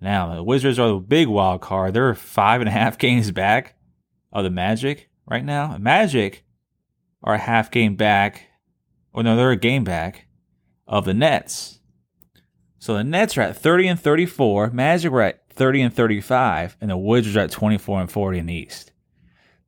Now 0.00 0.34
the 0.34 0.42
Wizards 0.42 0.78
are 0.78 0.88
the 0.88 0.96
big 0.96 1.28
wild 1.28 1.60
card. 1.60 1.94
They're 1.94 2.14
five 2.14 2.60
and 2.60 2.68
a 2.68 2.72
half 2.72 2.98
games 2.98 3.30
back 3.30 3.76
of 4.32 4.44
the 4.44 4.50
Magic 4.50 5.08
right 5.26 5.44
now. 5.44 5.76
Magic 5.78 6.44
are 7.22 7.34
a 7.34 7.38
half 7.38 7.70
game 7.70 7.96
back, 7.96 8.48
or 9.12 9.22
no, 9.22 9.36
they're 9.36 9.50
a 9.50 9.56
game 9.56 9.84
back 9.84 10.26
of 10.86 11.04
the 11.04 11.14
Nets. 11.14 11.80
So 12.78 12.94
the 12.94 13.04
Nets 13.04 13.38
are 13.38 13.42
at 13.42 13.56
30 13.56 13.88
and 13.88 14.00
34. 14.00 14.70
Magic 14.70 15.10
are 15.10 15.22
at 15.22 15.43
30 15.54 15.82
and 15.82 15.94
35, 15.94 16.76
and 16.80 16.90
the 16.90 16.96
Wizards 16.96 17.36
are 17.36 17.40
at 17.40 17.50
24 17.50 18.02
and 18.02 18.10
40 18.10 18.38
in 18.38 18.46
the 18.46 18.54
East. 18.54 18.92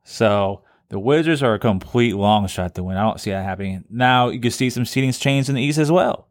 So 0.05 0.62
the 0.88 0.99
Wizards 0.99 1.43
are 1.43 1.55
a 1.55 1.59
complete 1.59 2.14
long 2.14 2.47
shot 2.47 2.75
to 2.75 2.85
win. 2.85 2.97
I 2.97 3.02
don't 3.02 3.21
see 3.21 3.31
that 3.31 3.45
happening. 3.45 3.85
Now 3.90 4.28
you 4.28 4.40
can 4.40 4.50
see 4.50 4.71
some 4.71 4.85
seedings 4.85 5.21
change 5.21 5.49
in 5.49 5.55
the 5.55 5.62
East 5.62 5.78
as 5.78 5.90
well. 5.90 6.28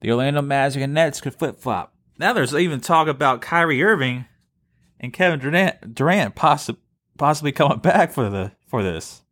The 0.00 0.10
Orlando 0.10 0.42
Magic 0.42 0.82
and 0.82 0.94
Nets 0.94 1.20
could 1.20 1.34
flip 1.34 1.58
flop. 1.58 1.94
Now 2.18 2.32
there's 2.32 2.54
even 2.54 2.80
talk 2.80 3.08
about 3.08 3.40
Kyrie 3.40 3.82
Irving 3.82 4.26
and 5.00 5.12
Kevin 5.12 5.40
Durant, 5.40 5.94
Durant 5.94 6.34
possi- 6.34 6.76
possibly 7.16 7.52
coming 7.52 7.78
back 7.78 8.12
for 8.12 8.28
the 8.28 8.52
for 8.66 8.82
this. 8.82 9.22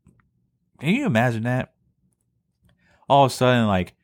Can 0.81 0.91
you 0.91 1.07
imagine 1.07 1.43
that? 1.45 1.73
All 3.09 3.25
of 3.25 3.31
a 3.31 3.35
sudden, 3.35 3.67
like 3.67 3.95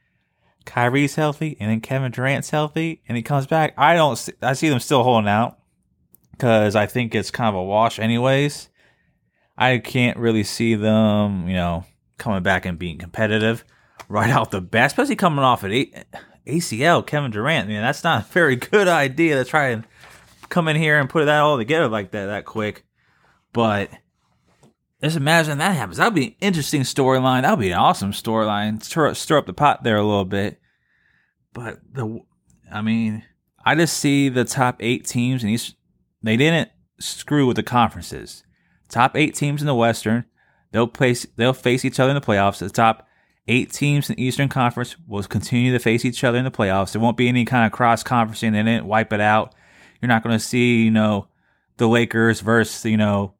Kyrie's 0.64 1.14
healthy, 1.14 1.56
and 1.60 1.70
then 1.70 1.80
Kevin 1.80 2.12
Durant's 2.12 2.50
healthy, 2.50 3.02
and 3.08 3.16
he 3.16 3.22
comes 3.22 3.46
back, 3.46 3.74
I 3.76 3.94
don't. 3.94 4.16
See, 4.16 4.32
I 4.42 4.52
see 4.54 4.68
them 4.68 4.80
still 4.80 5.02
holding 5.02 5.28
out 5.28 5.58
because 6.32 6.74
I 6.76 6.86
think 6.86 7.14
it's 7.14 7.30
kind 7.30 7.48
of 7.48 7.54
a 7.54 7.62
wash, 7.62 7.98
anyways. 7.98 8.68
I 9.56 9.78
can't 9.78 10.16
really 10.16 10.44
see 10.44 10.74
them, 10.74 11.48
you 11.48 11.54
know, 11.54 11.84
coming 12.18 12.42
back 12.42 12.64
and 12.64 12.78
being 12.78 12.98
competitive 12.98 13.64
right 14.08 14.30
out 14.30 14.50
the 14.50 14.60
bat, 14.60 14.86
especially 14.86 15.16
coming 15.16 15.44
off 15.44 15.64
at 15.64 15.70
ACL. 16.46 17.06
Kevin 17.06 17.30
Durant, 17.30 17.68
man, 17.68 17.82
that's 17.82 18.04
not 18.04 18.22
a 18.24 18.32
very 18.32 18.56
good 18.56 18.88
idea 18.88 19.36
to 19.36 19.48
try 19.48 19.68
and 19.68 19.84
come 20.48 20.68
in 20.68 20.76
here 20.76 20.98
and 20.98 21.08
put 21.08 21.24
that 21.24 21.40
all 21.40 21.56
together 21.56 21.88
like 21.88 22.10
that 22.12 22.26
that 22.26 22.44
quick. 22.44 22.84
But 23.52 23.90
just 25.02 25.16
imagine 25.16 25.58
that 25.58 25.76
happens. 25.76 25.96
That'd 25.96 26.14
be 26.14 26.26
an 26.26 26.34
interesting 26.40 26.82
storyline. 26.82 27.42
That'd 27.42 27.58
be 27.58 27.70
an 27.70 27.78
awesome 27.78 28.12
storyline. 28.12 28.82
Stir, 28.82 29.14
stir 29.14 29.38
up 29.38 29.46
the 29.46 29.52
pot 29.52 29.82
there 29.82 29.96
a 29.96 30.04
little 30.04 30.24
bit. 30.24 30.60
But 31.52 31.80
the, 31.92 32.20
I 32.72 32.82
mean, 32.82 33.24
I 33.64 33.74
just 33.74 33.98
see 33.98 34.28
the 34.28 34.44
top 34.44 34.76
eight 34.80 35.06
teams, 35.06 35.42
and 35.42 35.52
these 35.52 35.74
they 36.22 36.36
didn't 36.36 36.70
screw 37.00 37.46
with 37.46 37.56
the 37.56 37.62
conferences. 37.62 38.44
Top 38.88 39.16
eight 39.16 39.34
teams 39.34 39.60
in 39.60 39.66
the 39.66 39.74
Western, 39.74 40.24
they'll 40.70 40.86
place 40.86 41.26
they'll 41.36 41.52
face 41.52 41.84
each 41.84 41.98
other 41.98 42.10
in 42.10 42.14
the 42.14 42.20
playoffs. 42.20 42.58
The 42.58 42.70
top 42.70 43.08
eight 43.48 43.72
teams 43.72 44.08
in 44.08 44.16
the 44.16 44.22
Eastern 44.22 44.48
Conference 44.48 44.96
will 45.06 45.22
continue 45.24 45.72
to 45.72 45.78
face 45.78 46.04
each 46.04 46.22
other 46.24 46.38
in 46.38 46.44
the 46.44 46.50
playoffs. 46.50 46.92
There 46.92 47.02
won't 47.02 47.16
be 47.16 47.28
any 47.28 47.44
kind 47.44 47.66
of 47.66 47.72
cross 47.72 48.04
conferencing. 48.04 48.52
They 48.52 48.62
didn't 48.62 48.86
wipe 48.86 49.12
it 49.12 49.20
out. 49.20 49.54
You're 50.00 50.08
not 50.08 50.22
going 50.22 50.36
to 50.36 50.44
see, 50.44 50.84
you 50.84 50.90
know, 50.90 51.28
the 51.76 51.88
Lakers 51.88 52.40
versus, 52.40 52.84
you 52.84 52.96
know, 52.96 53.34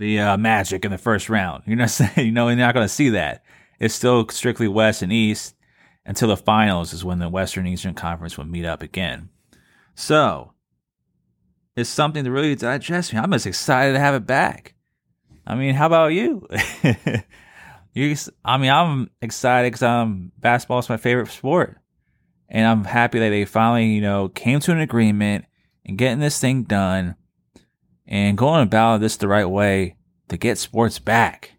the 0.00 0.18
uh, 0.18 0.36
Magic 0.38 0.84
in 0.84 0.90
the 0.90 0.98
first 0.98 1.28
round. 1.28 1.62
You're 1.66 1.76
not 1.76 1.90
saying, 1.90 2.12
you 2.16 2.32
know, 2.32 2.48
you're 2.48 2.56
not 2.56 2.74
going 2.74 2.84
to 2.84 2.92
see 2.92 3.10
that. 3.10 3.44
It's 3.78 3.94
still 3.94 4.26
strictly 4.28 4.66
West 4.66 5.02
and 5.02 5.12
East 5.12 5.54
until 6.04 6.28
the 6.28 6.36
finals 6.36 6.92
is 6.92 7.04
when 7.04 7.18
the 7.18 7.28
Western 7.28 7.66
Eastern 7.66 7.94
Conference 7.94 8.36
will 8.36 8.46
meet 8.46 8.64
up 8.64 8.82
again. 8.82 9.28
So, 9.94 10.54
it's 11.76 11.90
something 11.90 12.24
to 12.24 12.30
really 12.30 12.54
digest. 12.54 13.14
I'm 13.14 13.30
just 13.32 13.46
excited 13.46 13.92
to 13.92 14.00
have 14.00 14.14
it 14.14 14.26
back. 14.26 14.74
I 15.46 15.54
mean, 15.54 15.74
how 15.74 15.86
about 15.86 16.08
you? 16.08 16.46
you, 17.94 18.16
I 18.44 18.58
mean, 18.58 18.70
I'm 18.70 19.10
excited 19.20 19.68
because 19.68 19.82
um, 19.82 20.32
basketball 20.38 20.78
is 20.78 20.88
my 20.88 20.96
favorite 20.96 21.28
sport, 21.28 21.78
and 22.48 22.66
I'm 22.66 22.84
happy 22.84 23.18
that 23.18 23.28
they 23.28 23.44
finally, 23.44 23.86
you 23.86 24.00
know, 24.00 24.28
came 24.28 24.60
to 24.60 24.72
an 24.72 24.80
agreement 24.80 25.44
and 25.84 25.98
getting 25.98 26.20
this 26.20 26.40
thing 26.40 26.64
done 26.64 27.16
and 28.10 28.36
going 28.36 28.62
about 28.62 29.00
this 29.00 29.16
the 29.16 29.28
right 29.28 29.48
way 29.48 29.96
to 30.28 30.36
get 30.36 30.58
sports 30.58 30.98
back. 30.98 31.52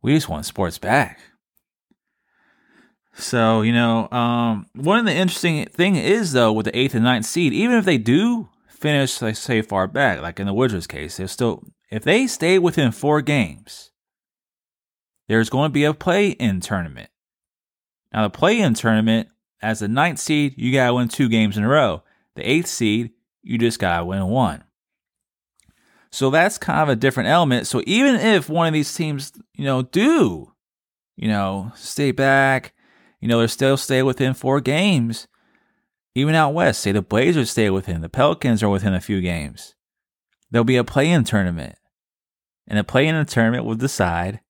We 0.00 0.14
just 0.14 0.28
want 0.28 0.46
sports 0.46 0.78
back. 0.78 1.18
So, 3.14 3.60
you 3.60 3.72
know, 3.72 4.08
um, 4.10 4.66
one 4.74 4.98
of 4.98 5.04
the 5.04 5.14
interesting 5.14 5.66
thing 5.66 5.96
is 5.96 6.32
though 6.32 6.52
with 6.52 6.64
the 6.64 6.78
eighth 6.78 6.94
and 6.94 7.04
ninth 7.04 7.26
seed, 7.26 7.52
even 7.52 7.76
if 7.76 7.84
they 7.84 7.98
do 7.98 8.48
finish, 8.68 9.20
like 9.20 9.36
say, 9.36 9.60
far 9.60 9.86
back, 9.86 10.22
like 10.22 10.40
in 10.40 10.46
the 10.46 10.54
Wizards 10.54 10.86
case, 10.86 11.16
they're 11.16 11.28
still 11.28 11.64
if 11.90 12.04
they 12.04 12.26
stay 12.26 12.58
within 12.58 12.90
four 12.90 13.20
games, 13.20 13.90
there's 15.28 15.50
going 15.50 15.68
to 15.68 15.72
be 15.72 15.84
a 15.84 15.92
play-in 15.92 16.60
tournament. 16.60 17.10
Now, 18.12 18.22
the 18.22 18.30
play-in 18.30 18.74
tournament, 18.74 19.28
as 19.60 19.80
the 19.80 19.88
ninth 19.88 20.18
seed, 20.18 20.54
you 20.56 20.72
gotta 20.72 20.94
win 20.94 21.08
two 21.08 21.28
games 21.28 21.56
in 21.56 21.64
a 21.64 21.68
row. 21.68 22.02
The 22.34 22.48
eighth 22.48 22.66
seed, 22.66 23.10
you 23.42 23.58
just 23.58 23.78
gotta 23.78 24.04
win 24.04 24.26
one. 24.26 24.64
So 26.12 26.28
that's 26.28 26.58
kind 26.58 26.82
of 26.82 26.90
a 26.90 26.96
different 26.96 27.30
element. 27.30 27.66
So 27.66 27.82
even 27.86 28.16
if 28.16 28.48
one 28.48 28.66
of 28.66 28.74
these 28.74 28.92
teams, 28.94 29.32
you 29.54 29.64
know, 29.64 29.82
do, 29.82 30.52
you 31.16 31.26
know, 31.26 31.72
stay 31.74 32.12
back, 32.12 32.74
you 33.20 33.28
know, 33.28 33.38
they're 33.38 33.48
still 33.48 33.78
stay 33.78 34.02
within 34.02 34.34
four 34.34 34.60
games. 34.60 35.26
Even 36.14 36.34
out 36.34 36.52
west, 36.52 36.82
say 36.82 36.92
the 36.92 37.00
Blazers 37.00 37.50
stay 37.50 37.70
within, 37.70 38.02
the 38.02 38.10
Pelicans 38.10 38.62
are 38.62 38.68
within 38.68 38.92
a 38.92 39.00
few 39.00 39.22
games. 39.22 39.74
There'll 40.50 40.64
be 40.64 40.76
a 40.76 40.84
play-in 40.84 41.24
tournament, 41.24 41.76
and 42.68 42.78
the 42.78 42.84
play-in 42.84 43.24
tournament 43.24 43.64
will 43.64 43.74
decide 43.74 44.40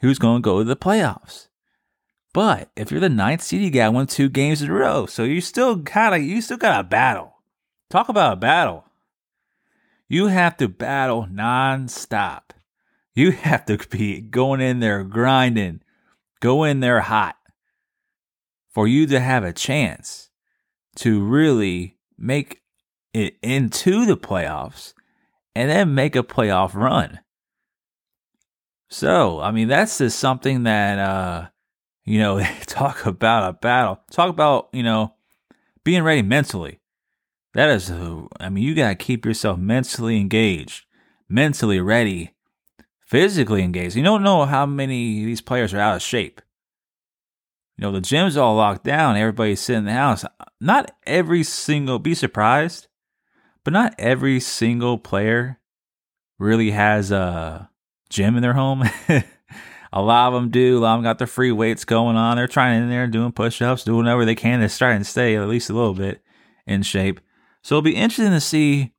who's 0.00 0.18
going 0.18 0.42
to 0.42 0.44
go 0.44 0.58
to 0.58 0.64
the 0.64 0.76
playoffs. 0.76 1.48
But 2.34 2.70
if 2.76 2.90
you're 2.90 3.00
the 3.00 3.08
ninth 3.08 3.40
seed, 3.42 3.62
you 3.62 3.70
got 3.70 4.08
two 4.10 4.28
games 4.28 4.60
in 4.60 4.70
a 4.70 4.74
row, 4.74 5.06
so 5.06 5.24
you 5.24 5.40
still 5.40 5.76
gotta 5.76 6.18
you 6.18 6.42
still 6.42 6.58
got 6.58 6.80
a 6.80 6.84
battle. 6.84 7.34
Talk 7.88 8.10
about 8.10 8.34
a 8.34 8.36
battle. 8.36 8.84
You 10.12 10.26
have 10.26 10.58
to 10.58 10.68
battle 10.68 11.26
nonstop. 11.32 12.50
You 13.14 13.32
have 13.32 13.64
to 13.64 13.78
be 13.88 14.20
going 14.20 14.60
in 14.60 14.80
there 14.80 15.02
grinding, 15.04 15.80
go 16.40 16.64
in 16.64 16.80
there 16.80 17.00
hot 17.00 17.36
for 18.68 18.86
you 18.86 19.06
to 19.06 19.18
have 19.18 19.42
a 19.42 19.54
chance 19.54 20.28
to 20.96 21.24
really 21.24 21.96
make 22.18 22.60
it 23.14 23.38
into 23.42 24.04
the 24.04 24.18
playoffs 24.18 24.92
and 25.54 25.70
then 25.70 25.94
make 25.94 26.14
a 26.14 26.22
playoff 26.22 26.74
run. 26.74 27.20
So, 28.90 29.40
I 29.40 29.50
mean, 29.50 29.68
that's 29.68 29.96
just 29.96 30.18
something 30.18 30.64
that, 30.64 30.98
uh, 30.98 31.48
you 32.04 32.18
know, 32.18 32.38
talk 32.66 33.06
about 33.06 33.48
a 33.48 33.54
battle. 33.54 33.98
Talk 34.10 34.28
about, 34.28 34.68
you 34.74 34.82
know, 34.82 35.14
being 35.84 36.02
ready 36.02 36.20
mentally. 36.20 36.81
That 37.54 37.68
is, 37.70 37.90
I 37.90 38.48
mean, 38.48 38.64
you 38.64 38.74
got 38.74 38.88
to 38.88 38.94
keep 38.94 39.26
yourself 39.26 39.58
mentally 39.58 40.18
engaged, 40.18 40.86
mentally 41.28 41.80
ready, 41.80 42.34
physically 43.00 43.62
engaged. 43.62 43.94
You 43.94 44.02
don't 44.02 44.22
know 44.22 44.46
how 44.46 44.64
many 44.64 45.20
of 45.20 45.26
these 45.26 45.42
players 45.42 45.74
are 45.74 45.80
out 45.80 45.96
of 45.96 46.02
shape. 46.02 46.40
You 47.76 47.82
know, 47.82 47.92
the 47.92 48.00
gym's 48.00 48.36
all 48.36 48.56
locked 48.56 48.84
down. 48.84 49.16
Everybody's 49.16 49.60
sitting 49.60 49.80
in 49.80 49.84
the 49.86 49.92
house. 49.92 50.24
Not 50.60 50.92
every 51.04 51.42
single, 51.42 51.98
be 51.98 52.14
surprised, 52.14 52.88
but 53.64 53.72
not 53.72 53.94
every 53.98 54.40
single 54.40 54.98
player 54.98 55.58
really 56.38 56.70
has 56.70 57.10
a 57.10 57.68
gym 58.08 58.36
in 58.36 58.42
their 58.42 58.52
home. 58.54 58.84
a 59.92 60.02
lot 60.02 60.28
of 60.28 60.34
them 60.34 60.50
do. 60.50 60.78
A 60.78 60.80
lot 60.80 60.94
of 60.94 60.98
them 60.98 61.04
got 61.04 61.18
their 61.18 61.26
free 61.26 61.52
weights 61.52 61.84
going 61.84 62.16
on. 62.16 62.36
They're 62.36 62.46
trying 62.46 62.82
in 62.82 62.88
there 62.88 63.06
doing 63.06 63.32
push 63.32 63.60
ups, 63.60 63.84
doing 63.84 64.04
whatever 64.04 64.24
they 64.24 64.34
can 64.34 64.60
to 64.60 64.68
try 64.74 64.92
and 64.92 65.06
stay 65.06 65.36
at 65.36 65.48
least 65.48 65.68
a 65.68 65.74
little 65.74 65.94
bit 65.94 66.22
in 66.66 66.82
shape. 66.82 67.20
So 67.62 67.76
it'll 67.76 67.82
be 67.82 67.96
interesting 67.96 68.32
to 68.32 68.40
see 68.40 68.92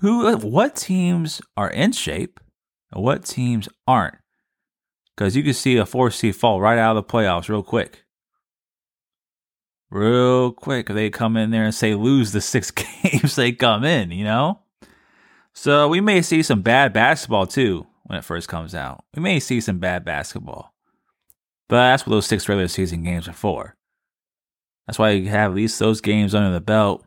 who, 0.00 0.36
what 0.36 0.76
teams 0.76 1.40
are 1.56 1.70
in 1.70 1.92
shape 1.92 2.40
and 2.92 3.02
what 3.02 3.24
teams 3.24 3.68
aren't. 3.86 4.16
Because 5.16 5.36
you 5.36 5.42
can 5.42 5.54
see 5.54 5.76
a 5.76 5.86
four 5.86 6.10
seed 6.10 6.34
fall 6.34 6.60
right 6.60 6.78
out 6.78 6.96
of 6.96 7.06
the 7.06 7.12
playoffs 7.12 7.48
real 7.48 7.62
quick. 7.62 8.04
Real 9.90 10.50
quick. 10.50 10.88
They 10.88 11.08
come 11.08 11.36
in 11.36 11.50
there 11.50 11.64
and 11.64 11.74
say 11.74 11.94
lose 11.94 12.32
the 12.32 12.40
six 12.40 12.70
games 12.72 13.36
they 13.36 13.52
come 13.52 13.84
in, 13.84 14.10
you 14.10 14.24
know? 14.24 14.60
So 15.52 15.86
we 15.86 16.00
may 16.00 16.20
see 16.20 16.42
some 16.42 16.62
bad 16.62 16.92
basketball 16.92 17.46
too 17.46 17.86
when 18.04 18.18
it 18.18 18.24
first 18.24 18.48
comes 18.48 18.74
out. 18.74 19.04
We 19.14 19.22
may 19.22 19.38
see 19.38 19.60
some 19.60 19.78
bad 19.78 20.04
basketball. 20.04 20.74
But 21.68 21.90
that's 21.90 22.06
what 22.06 22.10
those 22.10 22.26
six 22.26 22.48
regular 22.48 22.68
season 22.68 23.04
games 23.04 23.28
are 23.28 23.32
for. 23.32 23.76
That's 24.86 24.98
why 24.98 25.10
you 25.10 25.28
have 25.28 25.52
at 25.52 25.56
least 25.56 25.78
those 25.78 26.00
games 26.00 26.34
under 26.34 26.52
the 26.52 26.60
belt 26.60 27.06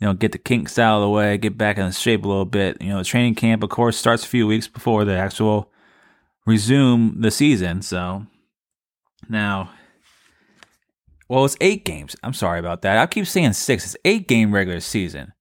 you 0.00 0.06
know, 0.06 0.14
get 0.14 0.32
the 0.32 0.38
kinks 0.38 0.78
out 0.78 0.96
of 0.96 1.02
the 1.02 1.08
way, 1.08 1.36
get 1.38 1.58
back 1.58 1.78
in 1.78 1.90
shape 1.90 2.24
a 2.24 2.28
little 2.28 2.44
bit. 2.44 2.80
You 2.80 2.90
know, 2.90 3.02
training 3.02 3.34
camp, 3.34 3.62
of 3.62 3.70
course, 3.70 3.96
starts 3.96 4.24
a 4.24 4.28
few 4.28 4.46
weeks 4.46 4.68
before 4.68 5.04
the 5.04 5.16
actual 5.16 5.72
resume 6.46 7.20
the 7.20 7.30
season. 7.30 7.82
So 7.82 8.26
now, 9.28 9.70
well, 11.28 11.44
it's 11.44 11.56
eight 11.60 11.84
games. 11.84 12.16
I'm 12.22 12.32
sorry 12.32 12.60
about 12.60 12.82
that. 12.82 12.98
I 12.98 13.06
keep 13.06 13.26
saying 13.26 13.54
six. 13.54 13.84
It's 13.84 13.96
eight 14.04 14.28
game 14.28 14.54
regular 14.54 14.80
season. 14.80 15.32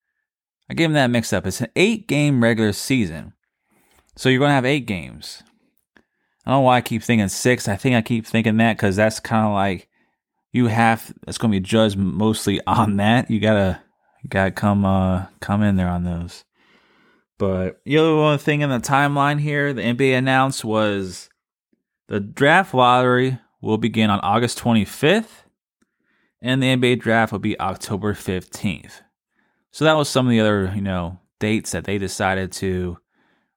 I 0.69 0.73
gave 0.73 0.87
him 0.87 0.93
that 0.93 1.11
mixed 1.11 1.33
up. 1.33 1.45
It's 1.45 1.61
an 1.61 1.69
eight 1.75 2.07
game 2.07 2.43
regular 2.43 2.73
season. 2.73 3.33
So 4.15 4.27
you're 4.29 4.39
going 4.39 4.49
to 4.49 4.55
have 4.55 4.65
eight 4.65 4.87
games. 4.87 5.43
I 6.45 6.51
don't 6.51 6.59
know 6.59 6.61
why 6.61 6.77
I 6.77 6.81
keep 6.81 7.03
thinking 7.03 7.27
six. 7.27 7.67
I 7.67 7.75
think 7.75 7.95
I 7.95 8.01
keep 8.01 8.25
thinking 8.25 8.57
that 8.57 8.75
because 8.75 8.95
that's 8.95 9.19
kind 9.19 9.45
of 9.45 9.53
like 9.53 9.87
you 10.51 10.67
have, 10.67 11.13
it's 11.27 11.37
going 11.37 11.51
to 11.51 11.59
be 11.59 11.63
judged 11.63 11.97
mostly 11.97 12.59
on 12.65 12.97
that. 12.97 13.29
You 13.29 13.39
got 13.39 13.53
to 13.53 13.81
got 14.29 14.55
come 14.55 14.85
uh 14.85 15.25
come 15.39 15.63
in 15.63 15.75
there 15.75 15.89
on 15.89 16.03
those. 16.03 16.43
But 17.37 17.81
the 17.85 17.97
other 17.97 18.37
thing 18.37 18.61
in 18.61 18.69
the 18.69 18.79
timeline 18.79 19.39
here, 19.39 19.71
the 19.73 19.83
NBA 19.83 20.17
announced 20.17 20.65
was 20.65 21.29
the 22.07 22.19
draft 22.19 22.73
lottery 22.73 23.37
will 23.61 23.77
begin 23.77 24.09
on 24.09 24.19
August 24.21 24.59
25th, 24.59 25.43
and 26.41 26.61
the 26.61 26.75
NBA 26.75 26.99
draft 26.99 27.31
will 27.31 27.39
be 27.39 27.59
October 27.59 28.13
15th. 28.13 29.01
So 29.71 29.85
that 29.85 29.97
was 29.97 30.09
some 30.09 30.25
of 30.25 30.31
the 30.31 30.39
other, 30.39 30.71
you 30.73 30.81
know, 30.81 31.19
dates 31.39 31.71
that 31.71 31.83
they 31.83 31.99
decided 31.99 32.51
to 32.53 32.97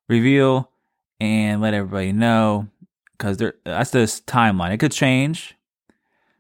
reveal 0.09 0.71
and 1.19 1.63
let 1.63 1.73
everybody 1.73 2.13
know 2.13 2.69
because 3.13 3.43
that's 3.65 3.91
this 3.91 4.21
timeline. 4.21 4.73
It 4.73 4.79
could 4.79 4.93
change 4.93 5.55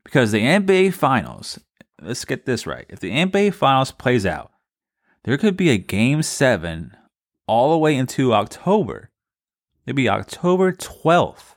because 0.05 0.33
the 0.33 0.41
NBA 0.41 0.93
Finals 0.93 1.59
let's 2.03 2.25
get 2.25 2.47
this 2.47 2.67
right. 2.67 2.87
If 2.89 3.01
the 3.01 3.11
NBA 3.11 3.55
Finals 3.55 3.93
plays 3.93 4.27
out, 4.27 4.53
there 5.25 5.39
could 5.39 5.57
be 5.57 5.71
a 5.71 5.79
Game 5.79 6.23
7 6.23 6.97
all 7.47 7.71
the 7.71 7.79
way 7.79 7.97
into 7.97 8.33
October. 8.33 9.11
It'd 9.87 9.97
be 9.97 10.09
October 10.09 10.73
12th 10.73 11.57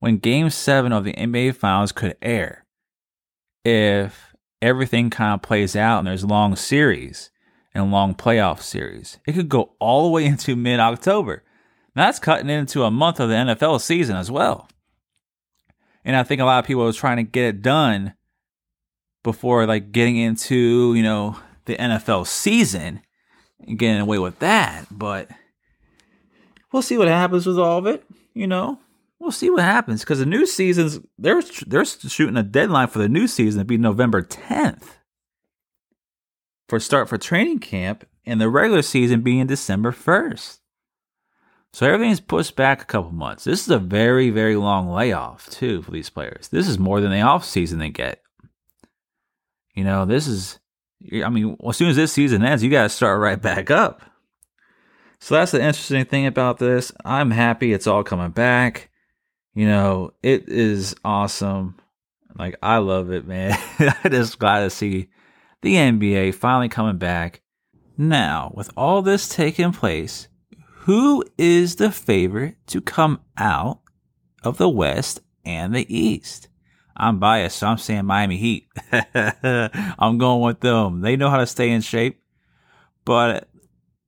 when 0.00 0.18
Game 0.18 0.50
7 0.50 0.92
of 0.92 1.04
the 1.04 1.14
NBA 1.14 1.54
Finals 1.56 1.92
could 1.92 2.16
air. 2.22 2.64
if 3.64 4.32
everything 4.60 5.10
kind 5.10 5.34
of 5.34 5.42
plays 5.42 5.74
out 5.74 5.98
and 5.98 6.06
there's 6.06 6.24
long 6.24 6.54
series 6.54 7.30
and 7.74 7.90
long 7.90 8.14
playoff 8.14 8.60
series. 8.60 9.18
It 9.26 9.32
could 9.32 9.48
go 9.48 9.72
all 9.80 10.04
the 10.04 10.10
way 10.10 10.24
into 10.26 10.56
mid 10.56 10.80
October. 10.80 11.42
That's 11.94 12.18
cutting 12.18 12.48
into 12.48 12.84
a 12.84 12.90
month 12.90 13.20
of 13.20 13.28
the 13.28 13.34
NFL 13.34 13.80
season 13.80 14.16
as 14.16 14.30
well. 14.30 14.68
And 16.04 16.16
I 16.16 16.22
think 16.22 16.40
a 16.40 16.44
lot 16.44 16.60
of 16.60 16.66
people 16.66 16.86
are 16.86 16.92
trying 16.92 17.18
to 17.18 17.22
get 17.22 17.44
it 17.44 17.62
done 17.62 18.14
before 19.22 19.66
like 19.66 19.92
getting 19.92 20.16
into, 20.16 20.94
you 20.94 21.02
know, 21.02 21.36
the 21.64 21.76
NFL 21.76 22.26
season 22.26 23.00
and 23.66 23.78
getting 23.78 24.00
away 24.00 24.18
with 24.18 24.38
that. 24.40 24.86
But 24.90 25.28
we'll 26.72 26.82
see 26.82 26.98
what 26.98 27.08
happens 27.08 27.46
with 27.46 27.58
all 27.58 27.78
of 27.78 27.86
it, 27.86 28.04
you 28.34 28.46
know. 28.46 28.78
We'll 29.18 29.30
see 29.30 29.50
what 29.50 29.62
happens 29.62 30.00
because 30.00 30.18
the 30.18 30.26
new 30.26 30.46
season's 30.46 30.98
they're 31.16 31.42
they're 31.66 31.84
shooting 31.84 32.36
a 32.36 32.42
deadline 32.42 32.88
for 32.88 32.98
the 32.98 33.08
new 33.08 33.28
season 33.28 33.60
to 33.60 33.64
be 33.64 33.78
November 33.78 34.20
10th 34.22 34.88
for 36.68 36.80
start 36.80 37.06
for 37.06 37.18
training 37.18 37.58
camp 37.58 38.04
and 38.24 38.40
the 38.40 38.48
regular 38.48 38.80
season 38.80 39.20
being 39.20 39.46
December 39.46 39.92
1st. 39.92 40.58
So 41.74 41.86
everything's 41.86 42.20
pushed 42.20 42.56
back 42.56 42.80
a 42.80 42.86
couple 42.86 43.12
months. 43.12 43.44
This 43.44 43.62
is 43.62 43.68
a 43.68 43.78
very, 43.78 44.30
very 44.30 44.56
long 44.56 44.88
layoff, 44.88 45.50
too, 45.50 45.82
for 45.82 45.90
these 45.90 46.08
players. 46.08 46.48
This 46.48 46.66
is 46.66 46.78
more 46.78 47.02
than 47.02 47.10
the 47.10 47.20
off 47.20 47.44
season 47.44 47.78
they 47.78 47.90
get. 47.90 48.21
You 49.74 49.84
know, 49.84 50.04
this 50.04 50.26
is, 50.26 50.58
I 51.12 51.28
mean, 51.28 51.56
as 51.66 51.76
soon 51.76 51.88
as 51.88 51.96
this 51.96 52.12
season 52.12 52.44
ends, 52.44 52.62
you 52.62 52.70
got 52.70 52.84
to 52.84 52.88
start 52.88 53.20
right 53.20 53.40
back 53.40 53.70
up. 53.70 54.02
So 55.18 55.36
that's 55.36 55.52
the 55.52 55.58
interesting 55.58 56.04
thing 56.04 56.26
about 56.26 56.58
this. 56.58 56.92
I'm 57.04 57.30
happy 57.30 57.72
it's 57.72 57.86
all 57.86 58.02
coming 58.02 58.30
back 58.30 58.90
you 59.54 59.66
know, 59.66 60.12
it 60.22 60.48
is 60.48 60.94
awesome. 61.04 61.76
Like 62.38 62.56
I 62.62 62.78
love 62.78 63.10
it, 63.10 63.26
man. 63.26 63.52
I 64.04 64.08
just 64.08 64.38
glad 64.38 64.60
to 64.60 64.70
see 64.70 65.08
the 65.60 65.74
NBA 65.74 66.34
finally 66.34 66.68
coming 66.68 66.98
back. 66.98 67.42
Now, 67.98 68.52
with 68.54 68.70
all 68.76 69.02
this 69.02 69.28
taking 69.28 69.72
place, 69.72 70.28
who 70.80 71.24
is 71.36 71.76
the 71.76 71.90
favorite 71.90 72.56
to 72.68 72.80
come 72.80 73.20
out 73.36 73.80
of 74.42 74.56
the 74.56 74.68
West 74.68 75.20
and 75.44 75.74
the 75.74 75.94
East? 75.94 76.48
I'm 76.96 77.18
biased, 77.18 77.58
so 77.58 77.66
I'm 77.66 77.78
saying 77.78 78.04
Miami 78.04 78.36
Heat. 78.36 78.66
I'm 78.92 80.18
going 80.18 80.42
with 80.42 80.60
them. 80.60 81.00
They 81.00 81.16
know 81.16 81.30
how 81.30 81.38
to 81.38 81.46
stay 81.46 81.70
in 81.70 81.80
shape. 81.80 82.22
But 83.04 83.48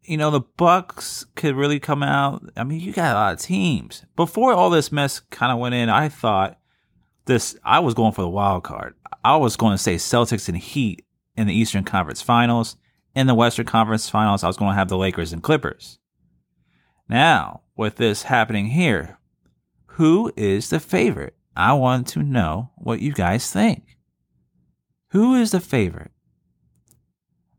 you 0.03 0.17
know, 0.17 0.31
the 0.31 0.41
Bucks 0.41 1.25
could 1.35 1.57
really 1.57 1.81
come 1.81 2.03
out. 2.03 2.45
I 2.57 2.65
mean, 2.65 2.81
you 2.81 2.93
got 2.93 3.13
a 3.13 3.19
lot 3.19 3.33
of 3.35 3.41
teams. 3.41 4.05
Before 4.17 4.53
all 4.53 4.71
this 4.71 4.93
mess 4.93 5.21
kind 5.31 5.51
of 5.51 5.59
went 5.59 5.75
in, 5.75 5.89
I 5.89 6.09
thought 6.09 6.59
this 7.25 7.57
I 7.65 7.81
was 7.81 7.95
going 7.95 8.13
for 8.13 8.23
the 8.23 8.29
wild 8.29 8.65
card. 8.65 8.95
I 9.25 9.37
was 9.37 9.57
going 9.57 9.73
to 9.73 9.83
say 9.83 9.97
Celtics 9.97 10.49
and 10.49 10.59
Heat 10.59 11.05
in 11.37 11.47
the 11.47 11.55
Eastern 11.55 11.85
Conference 11.85 12.23
Finals. 12.23 12.77
In 13.15 13.27
the 13.29 13.35
Western 13.35 13.65
Conference 13.65 14.11
Finals, 14.11 14.43
I 14.43 14.49
was 14.49 14.57
going 14.57 14.73
to 14.73 14.77
have 14.77 14.89
the 14.89 14.99
Lakers 14.99 15.33
and 15.33 15.43
Clippers. 15.43 15.99
Now, 17.09 17.63
with 17.77 17.97
this 17.97 18.25
happening 18.25 18.67
here, 18.69 19.19
who 19.87 20.33
is 20.37 20.71
the 20.71 20.81
favorite? 20.81 21.37
I 21.57 21.75
want 21.75 22.09
to 22.09 22.23
know 22.23 22.71
what 22.77 23.01
you 23.01 23.13
guys 23.13 23.51
think. 23.51 23.97
Who 25.11 25.35
is 25.35 25.53
the 25.53 25.61
favorite? 25.61 26.11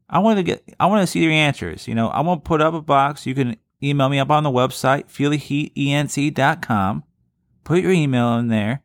I 0.09 0.19
want 0.19 0.37
to 0.37 0.43
get 0.43 0.63
I 0.79 0.85
want 0.85 1.01
to 1.01 1.07
see 1.07 1.23
your 1.23 1.31
answers. 1.31 1.87
You 1.87 1.95
know, 1.95 2.09
I'm 2.11 2.25
gonna 2.25 2.39
put 2.39 2.61
up 2.61 2.73
a 2.73 2.81
box. 2.81 3.25
You 3.25 3.33
can 3.33 3.57
email 3.81 4.09
me 4.09 4.19
up 4.19 4.29
on 4.29 4.43
the 4.43 4.51
website, 4.51 5.05
feeltheheatent.com. 5.07 7.03
Put 7.63 7.81
your 7.81 7.91
email 7.91 8.35
in 8.37 8.49
there. 8.49 8.83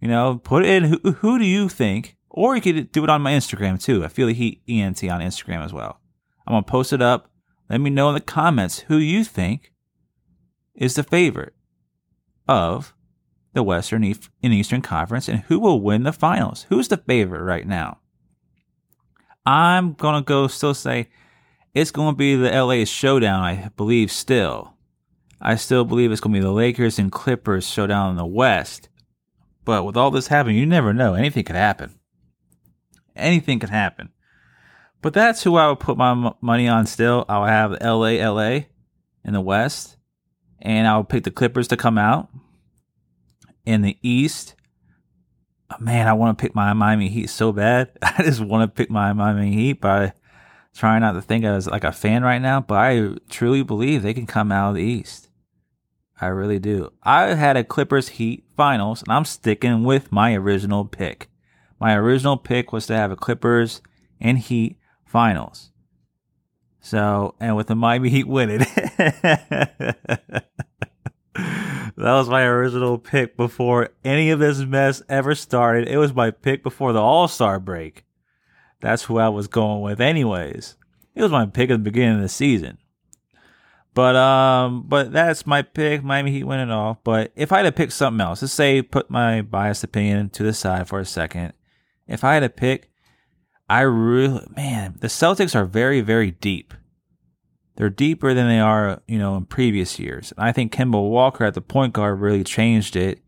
You 0.00 0.08
know, 0.08 0.40
put 0.42 0.64
in 0.64 0.84
who, 0.84 1.12
who 1.12 1.38
do 1.38 1.44
you 1.44 1.68
think, 1.68 2.16
or 2.30 2.56
you 2.56 2.62
could 2.62 2.92
do 2.92 3.04
it 3.04 3.10
on 3.10 3.22
my 3.22 3.32
Instagram 3.32 3.82
too. 3.82 4.04
I 4.04 4.08
feel 4.08 4.26
the 4.26 4.34
heat 4.34 4.62
ENT 4.68 5.04
on 5.04 5.20
Instagram 5.20 5.64
as 5.64 5.72
well. 5.72 6.00
I'm 6.46 6.52
gonna 6.52 6.62
post 6.62 6.92
it 6.92 7.02
up. 7.02 7.30
Let 7.68 7.80
me 7.80 7.90
know 7.90 8.08
in 8.08 8.14
the 8.14 8.20
comments 8.20 8.80
who 8.80 8.96
you 8.96 9.24
think 9.24 9.72
is 10.74 10.94
the 10.94 11.02
favorite 11.02 11.54
of 12.48 12.94
the 13.58 13.64
Western 13.64 14.04
and 14.04 14.54
Eastern 14.54 14.82
Conference 14.82 15.28
and 15.28 15.40
who 15.40 15.58
will 15.58 15.80
win 15.80 16.04
the 16.04 16.12
finals. 16.12 16.64
Who's 16.68 16.86
the 16.86 16.96
favorite 16.96 17.42
right 17.42 17.66
now? 17.66 17.98
I'm 19.44 19.94
gonna 19.94 20.22
go 20.22 20.46
still 20.46 20.74
say 20.74 21.08
it's 21.74 21.90
gonna 21.90 22.14
be 22.14 22.36
the 22.36 22.52
LA 22.52 22.84
showdown, 22.84 23.42
I 23.42 23.70
believe 23.76 24.12
still. 24.12 24.74
I 25.40 25.56
still 25.56 25.84
believe 25.84 26.12
it's 26.12 26.20
gonna 26.20 26.38
be 26.38 26.40
the 26.40 26.52
Lakers 26.52 27.00
and 27.00 27.10
Clippers 27.10 27.66
showdown 27.66 28.10
in 28.10 28.16
the 28.16 28.24
West. 28.24 28.88
But 29.64 29.84
with 29.84 29.96
all 29.96 30.12
this 30.12 30.28
happening, 30.28 30.56
you 30.56 30.64
never 30.64 30.94
know. 30.94 31.14
Anything 31.14 31.42
could 31.42 31.56
happen. 31.56 31.98
Anything 33.16 33.58
could 33.58 33.70
happen. 33.70 34.10
But 35.02 35.14
that's 35.14 35.42
who 35.42 35.56
I 35.56 35.68
would 35.68 35.80
put 35.80 35.98
my 35.98 36.32
money 36.40 36.68
on 36.68 36.86
still. 36.86 37.24
I'll 37.28 37.44
have 37.44 37.72
LA, 37.80 38.24
LA 38.24 38.66
in 39.24 39.32
the 39.32 39.40
West. 39.40 39.96
And 40.60 40.86
I'll 40.86 41.02
pick 41.02 41.24
the 41.24 41.32
Clippers 41.32 41.66
to 41.68 41.76
come 41.76 41.98
out. 41.98 42.28
In 43.68 43.82
the 43.82 43.98
East, 44.00 44.54
oh, 45.70 45.76
man, 45.78 46.08
I 46.08 46.14
want 46.14 46.38
to 46.38 46.42
pick 46.42 46.54
my 46.54 46.72
Miami 46.72 47.10
Heat 47.10 47.28
so 47.28 47.52
bad. 47.52 47.90
I 48.02 48.22
just 48.22 48.40
want 48.40 48.62
to 48.62 48.74
pick 48.74 48.88
my 48.88 49.12
Miami 49.12 49.52
Heat 49.52 49.82
by 49.82 50.14
trying 50.74 51.02
not 51.02 51.12
to 51.12 51.20
think 51.20 51.44
as 51.44 51.66
like 51.66 51.84
a 51.84 51.92
fan 51.92 52.22
right 52.22 52.40
now. 52.40 52.62
But 52.62 52.78
I 52.78 53.10
truly 53.28 53.62
believe 53.62 54.02
they 54.02 54.14
can 54.14 54.26
come 54.26 54.50
out 54.50 54.70
of 54.70 54.76
the 54.76 54.82
East. 54.82 55.28
I 56.18 56.28
really 56.28 56.58
do. 56.58 56.94
I 57.02 57.34
had 57.34 57.58
a 57.58 57.62
Clippers 57.62 58.08
Heat 58.08 58.46
finals, 58.56 59.02
and 59.02 59.12
I'm 59.12 59.26
sticking 59.26 59.84
with 59.84 60.10
my 60.10 60.32
original 60.32 60.86
pick. 60.86 61.28
My 61.78 61.94
original 61.94 62.38
pick 62.38 62.72
was 62.72 62.86
to 62.86 62.96
have 62.96 63.10
a 63.10 63.16
Clippers 63.16 63.82
and 64.18 64.38
Heat 64.38 64.78
finals. 65.04 65.72
So, 66.80 67.34
and 67.38 67.54
with 67.54 67.66
the 67.66 67.74
Miami 67.74 68.08
Heat 68.08 68.26
winning. 68.28 68.64
that 72.04 72.12
was 72.14 72.28
my 72.28 72.44
original 72.44 72.98
pick 72.98 73.36
before 73.36 73.90
any 74.04 74.30
of 74.30 74.38
this 74.38 74.58
mess 74.60 75.02
ever 75.08 75.34
started. 75.34 75.88
It 75.88 75.98
was 75.98 76.14
my 76.14 76.30
pick 76.30 76.62
before 76.62 76.92
the 76.92 77.02
All 77.02 77.28
Star 77.28 77.58
break. 77.58 78.04
That's 78.80 79.04
who 79.04 79.18
I 79.18 79.28
was 79.28 79.48
going 79.48 79.80
with, 79.82 80.00
anyways. 80.00 80.76
It 81.14 81.22
was 81.22 81.32
my 81.32 81.46
pick 81.46 81.70
at 81.70 81.74
the 81.74 81.78
beginning 81.78 82.16
of 82.16 82.22
the 82.22 82.28
season. 82.28 82.78
But 83.94 84.14
um, 84.14 84.84
but 84.86 85.10
that's 85.10 85.44
my 85.44 85.62
pick. 85.62 86.04
Miami 86.04 86.30
Heat 86.30 86.44
it 86.44 86.70
all. 86.70 87.00
But 87.02 87.32
if 87.34 87.50
I 87.50 87.56
had 87.56 87.62
to 87.64 87.72
pick 87.72 87.90
something 87.90 88.20
else, 88.20 88.42
let's 88.42 88.54
say 88.54 88.80
put 88.80 89.10
my 89.10 89.42
biased 89.42 89.82
opinion 89.82 90.30
to 90.30 90.44
the 90.44 90.52
side 90.52 90.86
for 90.86 91.00
a 91.00 91.04
second. 91.04 91.52
If 92.06 92.22
I 92.22 92.34
had 92.34 92.40
to 92.40 92.48
pick, 92.48 92.92
I 93.68 93.80
really 93.80 94.46
man, 94.54 94.98
the 95.00 95.08
Celtics 95.08 95.56
are 95.56 95.64
very 95.64 96.00
very 96.00 96.30
deep. 96.30 96.74
They're 97.78 97.90
deeper 97.90 98.34
than 98.34 98.48
they 98.48 98.58
are, 98.58 99.00
you 99.06 99.20
know, 99.20 99.36
in 99.36 99.44
previous 99.44 100.00
years. 100.00 100.32
And 100.36 100.44
I 100.44 100.50
think 100.50 100.74
Kemba 100.74 101.00
Walker 101.00 101.44
at 101.44 101.54
the 101.54 101.60
point 101.60 101.92
guard 101.92 102.18
really 102.18 102.42
changed 102.42 102.96
it 102.96 103.20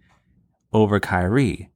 over 0.73 0.99
Kyrie 0.99 1.71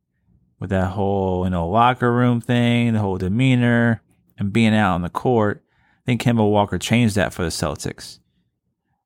with 0.59 0.71
that 0.71 0.91
whole, 0.91 1.45
you 1.45 1.51
know, 1.51 1.69
locker 1.69 2.13
room 2.13 2.41
thing, 2.41 2.93
the 2.93 2.99
whole 2.99 3.17
demeanor 3.17 4.03
and 4.37 4.53
being 4.53 4.75
out 4.75 4.97
on 4.97 5.03
the 5.03 5.09
court. 5.09 5.63
I 5.71 6.03
think 6.05 6.21
Kemba 6.21 6.51
Walker 6.51 6.77
changed 6.77 7.15
that 7.15 7.33
for 7.33 7.45
the 7.45 7.51
Celtics. 7.51 8.19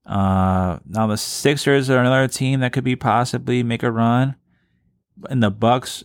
Uh, 0.07 0.78
now 0.87 1.07
the 1.07 1.18
Sixers 1.18 1.90
are 1.90 2.00
another 2.00 2.26
team 2.26 2.61
that 2.61 2.72
could 2.72 2.85
be 2.85 2.96
possibly 2.96 3.62
make 3.62 3.83
a 3.83 3.92
run. 3.92 4.37
And 5.28 5.42
the 5.42 5.50
Bucks 5.50 6.04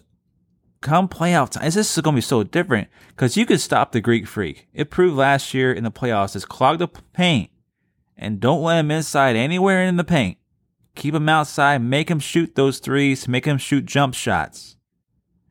come 0.82 1.08
playoff 1.08 1.52
time, 1.52 1.64
this 1.64 1.78
is 1.78 2.02
going 2.02 2.16
to 2.16 2.18
be 2.18 2.22
so 2.22 2.44
different 2.44 2.90
because 3.08 3.38
you 3.38 3.46
could 3.46 3.62
stop 3.62 3.94
the 3.94 4.02
Greek 4.02 4.28
Freak. 4.28 4.68
It 4.74 4.90
proved 4.90 5.16
last 5.16 5.54
year 5.54 5.72
in 5.72 5.86
the 5.86 5.92
playoffs. 5.92 6.34
Just 6.34 6.50
clog 6.50 6.80
the 6.80 6.90
paint 6.90 7.50
and 8.18 8.40
don't 8.40 8.64
let 8.64 8.80
him 8.80 8.92
inside 8.92 9.36
anywhere 9.36 9.84
in 9.84 9.98
the 9.98 10.04
paint. 10.04 10.38
Keep 10.96 11.16
him 11.16 11.30
outside, 11.30 11.82
make 11.82 12.10
him 12.10 12.20
shoot 12.20 12.56
those 12.56 12.80
threes, 12.80 13.28
make 13.28 13.46
him 13.46 13.58
shoot 13.58 13.86
jump 13.86 14.14
shots. 14.14 14.78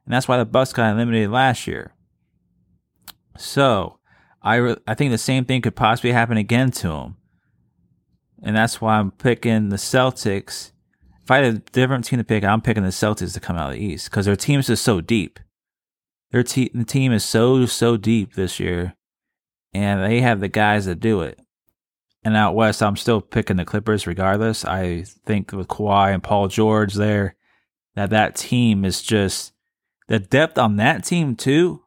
And 0.04 0.14
that's 0.14 0.28
why 0.28 0.36
the 0.36 0.44
Bucks 0.44 0.72
got 0.72 0.92
eliminated 0.92 1.30
last 1.30 1.66
year. 1.66 1.94
So, 3.36 3.98
I, 4.42 4.56
re- 4.56 4.76
I 4.86 4.94
think 4.94 5.10
the 5.10 5.18
same 5.18 5.44
thing 5.44 5.62
could 5.62 5.76
possibly 5.76 6.12
happen 6.12 6.36
again 6.36 6.70
to 6.72 6.90
him. 6.90 7.16
And 8.42 8.56
that's 8.56 8.80
why 8.80 8.98
I'm 8.98 9.12
picking 9.12 9.68
the 9.68 9.76
Celtics. 9.76 10.72
If 11.22 11.30
I 11.30 11.38
had 11.38 11.54
a 11.54 11.58
different 11.58 12.04
team 12.04 12.18
to 12.18 12.24
pick, 12.24 12.42
I'm 12.42 12.60
picking 12.60 12.82
the 12.82 12.90
Celtics 12.90 13.34
to 13.34 13.40
come 13.40 13.56
out 13.56 13.72
of 13.72 13.78
the 13.78 13.84
East 13.84 14.10
because 14.10 14.26
their 14.26 14.36
team 14.36 14.60
is 14.60 14.66
just 14.66 14.82
so 14.82 15.00
deep. 15.00 15.38
Their 16.32 16.42
te- 16.42 16.70
the 16.74 16.84
team 16.84 17.12
is 17.12 17.24
so, 17.24 17.66
so 17.66 17.96
deep 17.96 18.34
this 18.34 18.58
year. 18.58 18.94
And 19.72 20.02
they 20.02 20.20
have 20.20 20.40
the 20.40 20.48
guys 20.48 20.86
that 20.86 21.00
do 21.00 21.22
it. 21.22 21.40
And 22.24 22.36
out 22.36 22.54
west, 22.54 22.82
I'm 22.82 22.96
still 22.96 23.20
picking 23.20 23.56
the 23.56 23.64
Clippers 23.64 24.06
regardless. 24.06 24.64
I 24.64 25.04
think 25.26 25.52
with 25.52 25.68
Kawhi 25.68 26.14
and 26.14 26.22
Paul 26.22 26.48
George 26.48 26.94
there, 26.94 27.34
that 27.96 28.10
that 28.10 28.36
team 28.36 28.84
is 28.84 29.02
just 29.02 29.52
the 30.08 30.18
depth 30.18 30.58
on 30.58 30.76
that 30.76 31.04
team 31.04 31.34
too 31.36 31.82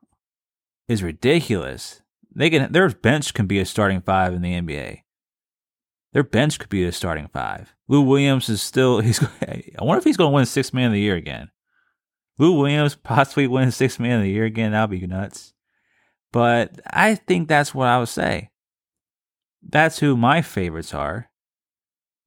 is 0.87 1.03
ridiculous. 1.03 2.01
They 2.35 2.49
can 2.49 2.71
their 2.71 2.89
bench 2.89 3.33
can 3.33 3.47
be 3.47 3.59
a 3.59 3.65
starting 3.65 4.01
five 4.01 4.33
in 4.33 4.41
the 4.41 4.53
NBA. 4.53 5.01
Their 6.13 6.23
bench 6.23 6.59
could 6.59 6.69
be 6.69 6.85
a 6.85 6.91
starting 6.91 7.27
five. 7.27 7.73
Lou 7.87 8.01
Williams 8.01 8.49
is 8.49 8.61
still 8.61 8.99
he's. 9.01 9.21
I 9.23 9.63
wonder 9.81 9.99
if 9.99 10.03
he's 10.03 10.17
going 10.17 10.31
to 10.31 10.35
win 10.35 10.45
six 10.45 10.73
man 10.73 10.87
of 10.87 10.93
the 10.93 10.99
year 10.99 11.15
again. 11.15 11.49
Lou 12.37 12.59
Williams 12.59 12.95
possibly 13.03 13.47
win 13.47 13.71
six 13.71 13.99
man 13.99 14.17
of 14.17 14.23
the 14.23 14.31
year 14.31 14.45
again. 14.45 14.71
That'll 14.71 14.87
be 14.87 15.05
nuts. 15.05 15.53
But 16.31 16.81
I 16.85 17.15
think 17.15 17.47
that's 17.47 17.73
what 17.73 17.87
I 17.87 17.99
would 17.99 18.09
say. 18.09 18.49
That's 19.67 19.99
who 19.99 20.15
my 20.15 20.41
favorites 20.41 20.93
are. 20.93 21.29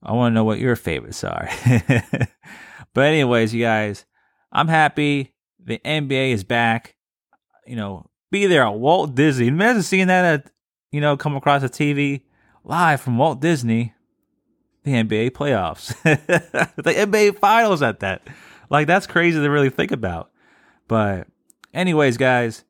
I 0.03 0.12
want 0.12 0.33
to 0.33 0.35
know 0.35 0.44
what 0.44 0.59
your 0.59 0.77
favorites 0.77 1.24
are. 1.24 1.48
but 2.94 3.05
anyways, 3.05 3.55
you 3.55 3.64
guys, 3.64 4.05
I'm 4.53 4.68
happy. 4.68 5.35
The 5.62 5.81
NBA 5.85 6.33
is 6.33 6.44
back. 6.44 6.96
You 7.66 7.77
know, 7.77 8.09
be 8.31 8.46
there 8.46 8.62
at 8.62 8.74
Walt 8.74 9.14
Disney. 9.14 9.48
Imagine 9.48 9.83
seeing 9.83 10.07
that 10.07 10.24
at, 10.24 10.53
you 10.92 11.01
know, 11.01 11.16
come 11.16 11.37
across 11.37 11.62
the 11.62 11.68
TV 11.68 12.22
live 12.64 13.01
from 13.01 13.18
Walt 13.18 13.40
Disney. 13.40 13.94
The 14.85 14.92
NBA 14.92 15.33
playoffs, 15.33 15.88
the 16.77 16.92
NBA 16.92 17.38
finals 17.38 17.83
at 17.83 18.01
that. 18.01 18.22
Like 18.70 18.87
that's 18.87 19.07
crazy 19.07 19.38
to 19.38 19.51
really 19.51 19.68
think 19.68 19.92
about. 19.92 20.31
But 20.87 21.27
anyways, 21.74 22.16
guys, 22.16 22.64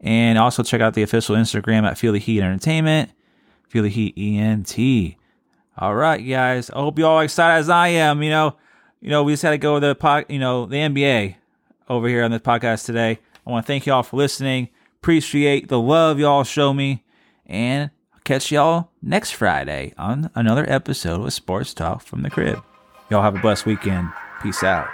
And 0.00 0.38
also 0.38 0.62
check 0.62 0.80
out 0.80 0.94
the 0.94 1.02
official 1.02 1.34
Instagram 1.34 1.84
at 1.84 1.98
Feel 1.98 2.12
the 2.12 2.20
Heat 2.20 2.40
Entertainment, 2.40 3.10
Feel 3.66 3.82
the 3.82 3.88
Heat 3.88 4.16
ENT. 4.16 5.16
All 5.78 5.96
right, 5.96 6.18
guys. 6.18 6.70
I 6.70 6.76
hope 6.76 6.98
you 6.98 7.06
all 7.06 7.20
excited 7.20 7.58
as 7.58 7.68
I 7.68 7.88
am. 7.88 8.22
You 8.22 8.30
know, 8.30 8.56
you 9.00 9.10
know, 9.10 9.24
we 9.24 9.32
just 9.32 9.42
had 9.42 9.50
to 9.50 9.58
go 9.58 9.74
with 9.74 9.82
the 9.82 9.96
pod, 9.96 10.26
you 10.28 10.38
know, 10.38 10.66
the 10.66 10.76
NBA 10.76 11.34
over 11.88 12.06
here 12.06 12.22
on 12.22 12.30
this 12.30 12.42
podcast 12.42 12.86
today. 12.86 13.18
I 13.46 13.50
want 13.50 13.64
to 13.64 13.66
thank 13.66 13.86
y'all 13.86 14.02
for 14.02 14.16
listening. 14.16 14.68
Appreciate 14.96 15.68
the 15.68 15.78
love 15.78 16.18
y'all 16.18 16.44
show 16.44 16.74
me. 16.74 17.04
And 17.46 17.90
I'll 18.12 18.20
catch 18.24 18.50
y'all 18.50 18.90
next 19.00 19.32
Friday 19.32 19.94
on 19.96 20.30
another 20.34 20.68
episode 20.68 21.24
of 21.24 21.32
Sports 21.32 21.72
Talk 21.72 22.02
from 22.02 22.22
the 22.22 22.30
Crib. 22.30 22.62
Y'all 23.08 23.22
have 23.22 23.36
a 23.36 23.40
blessed 23.40 23.66
weekend. 23.66 24.08
Peace 24.42 24.64
out. 24.64 24.88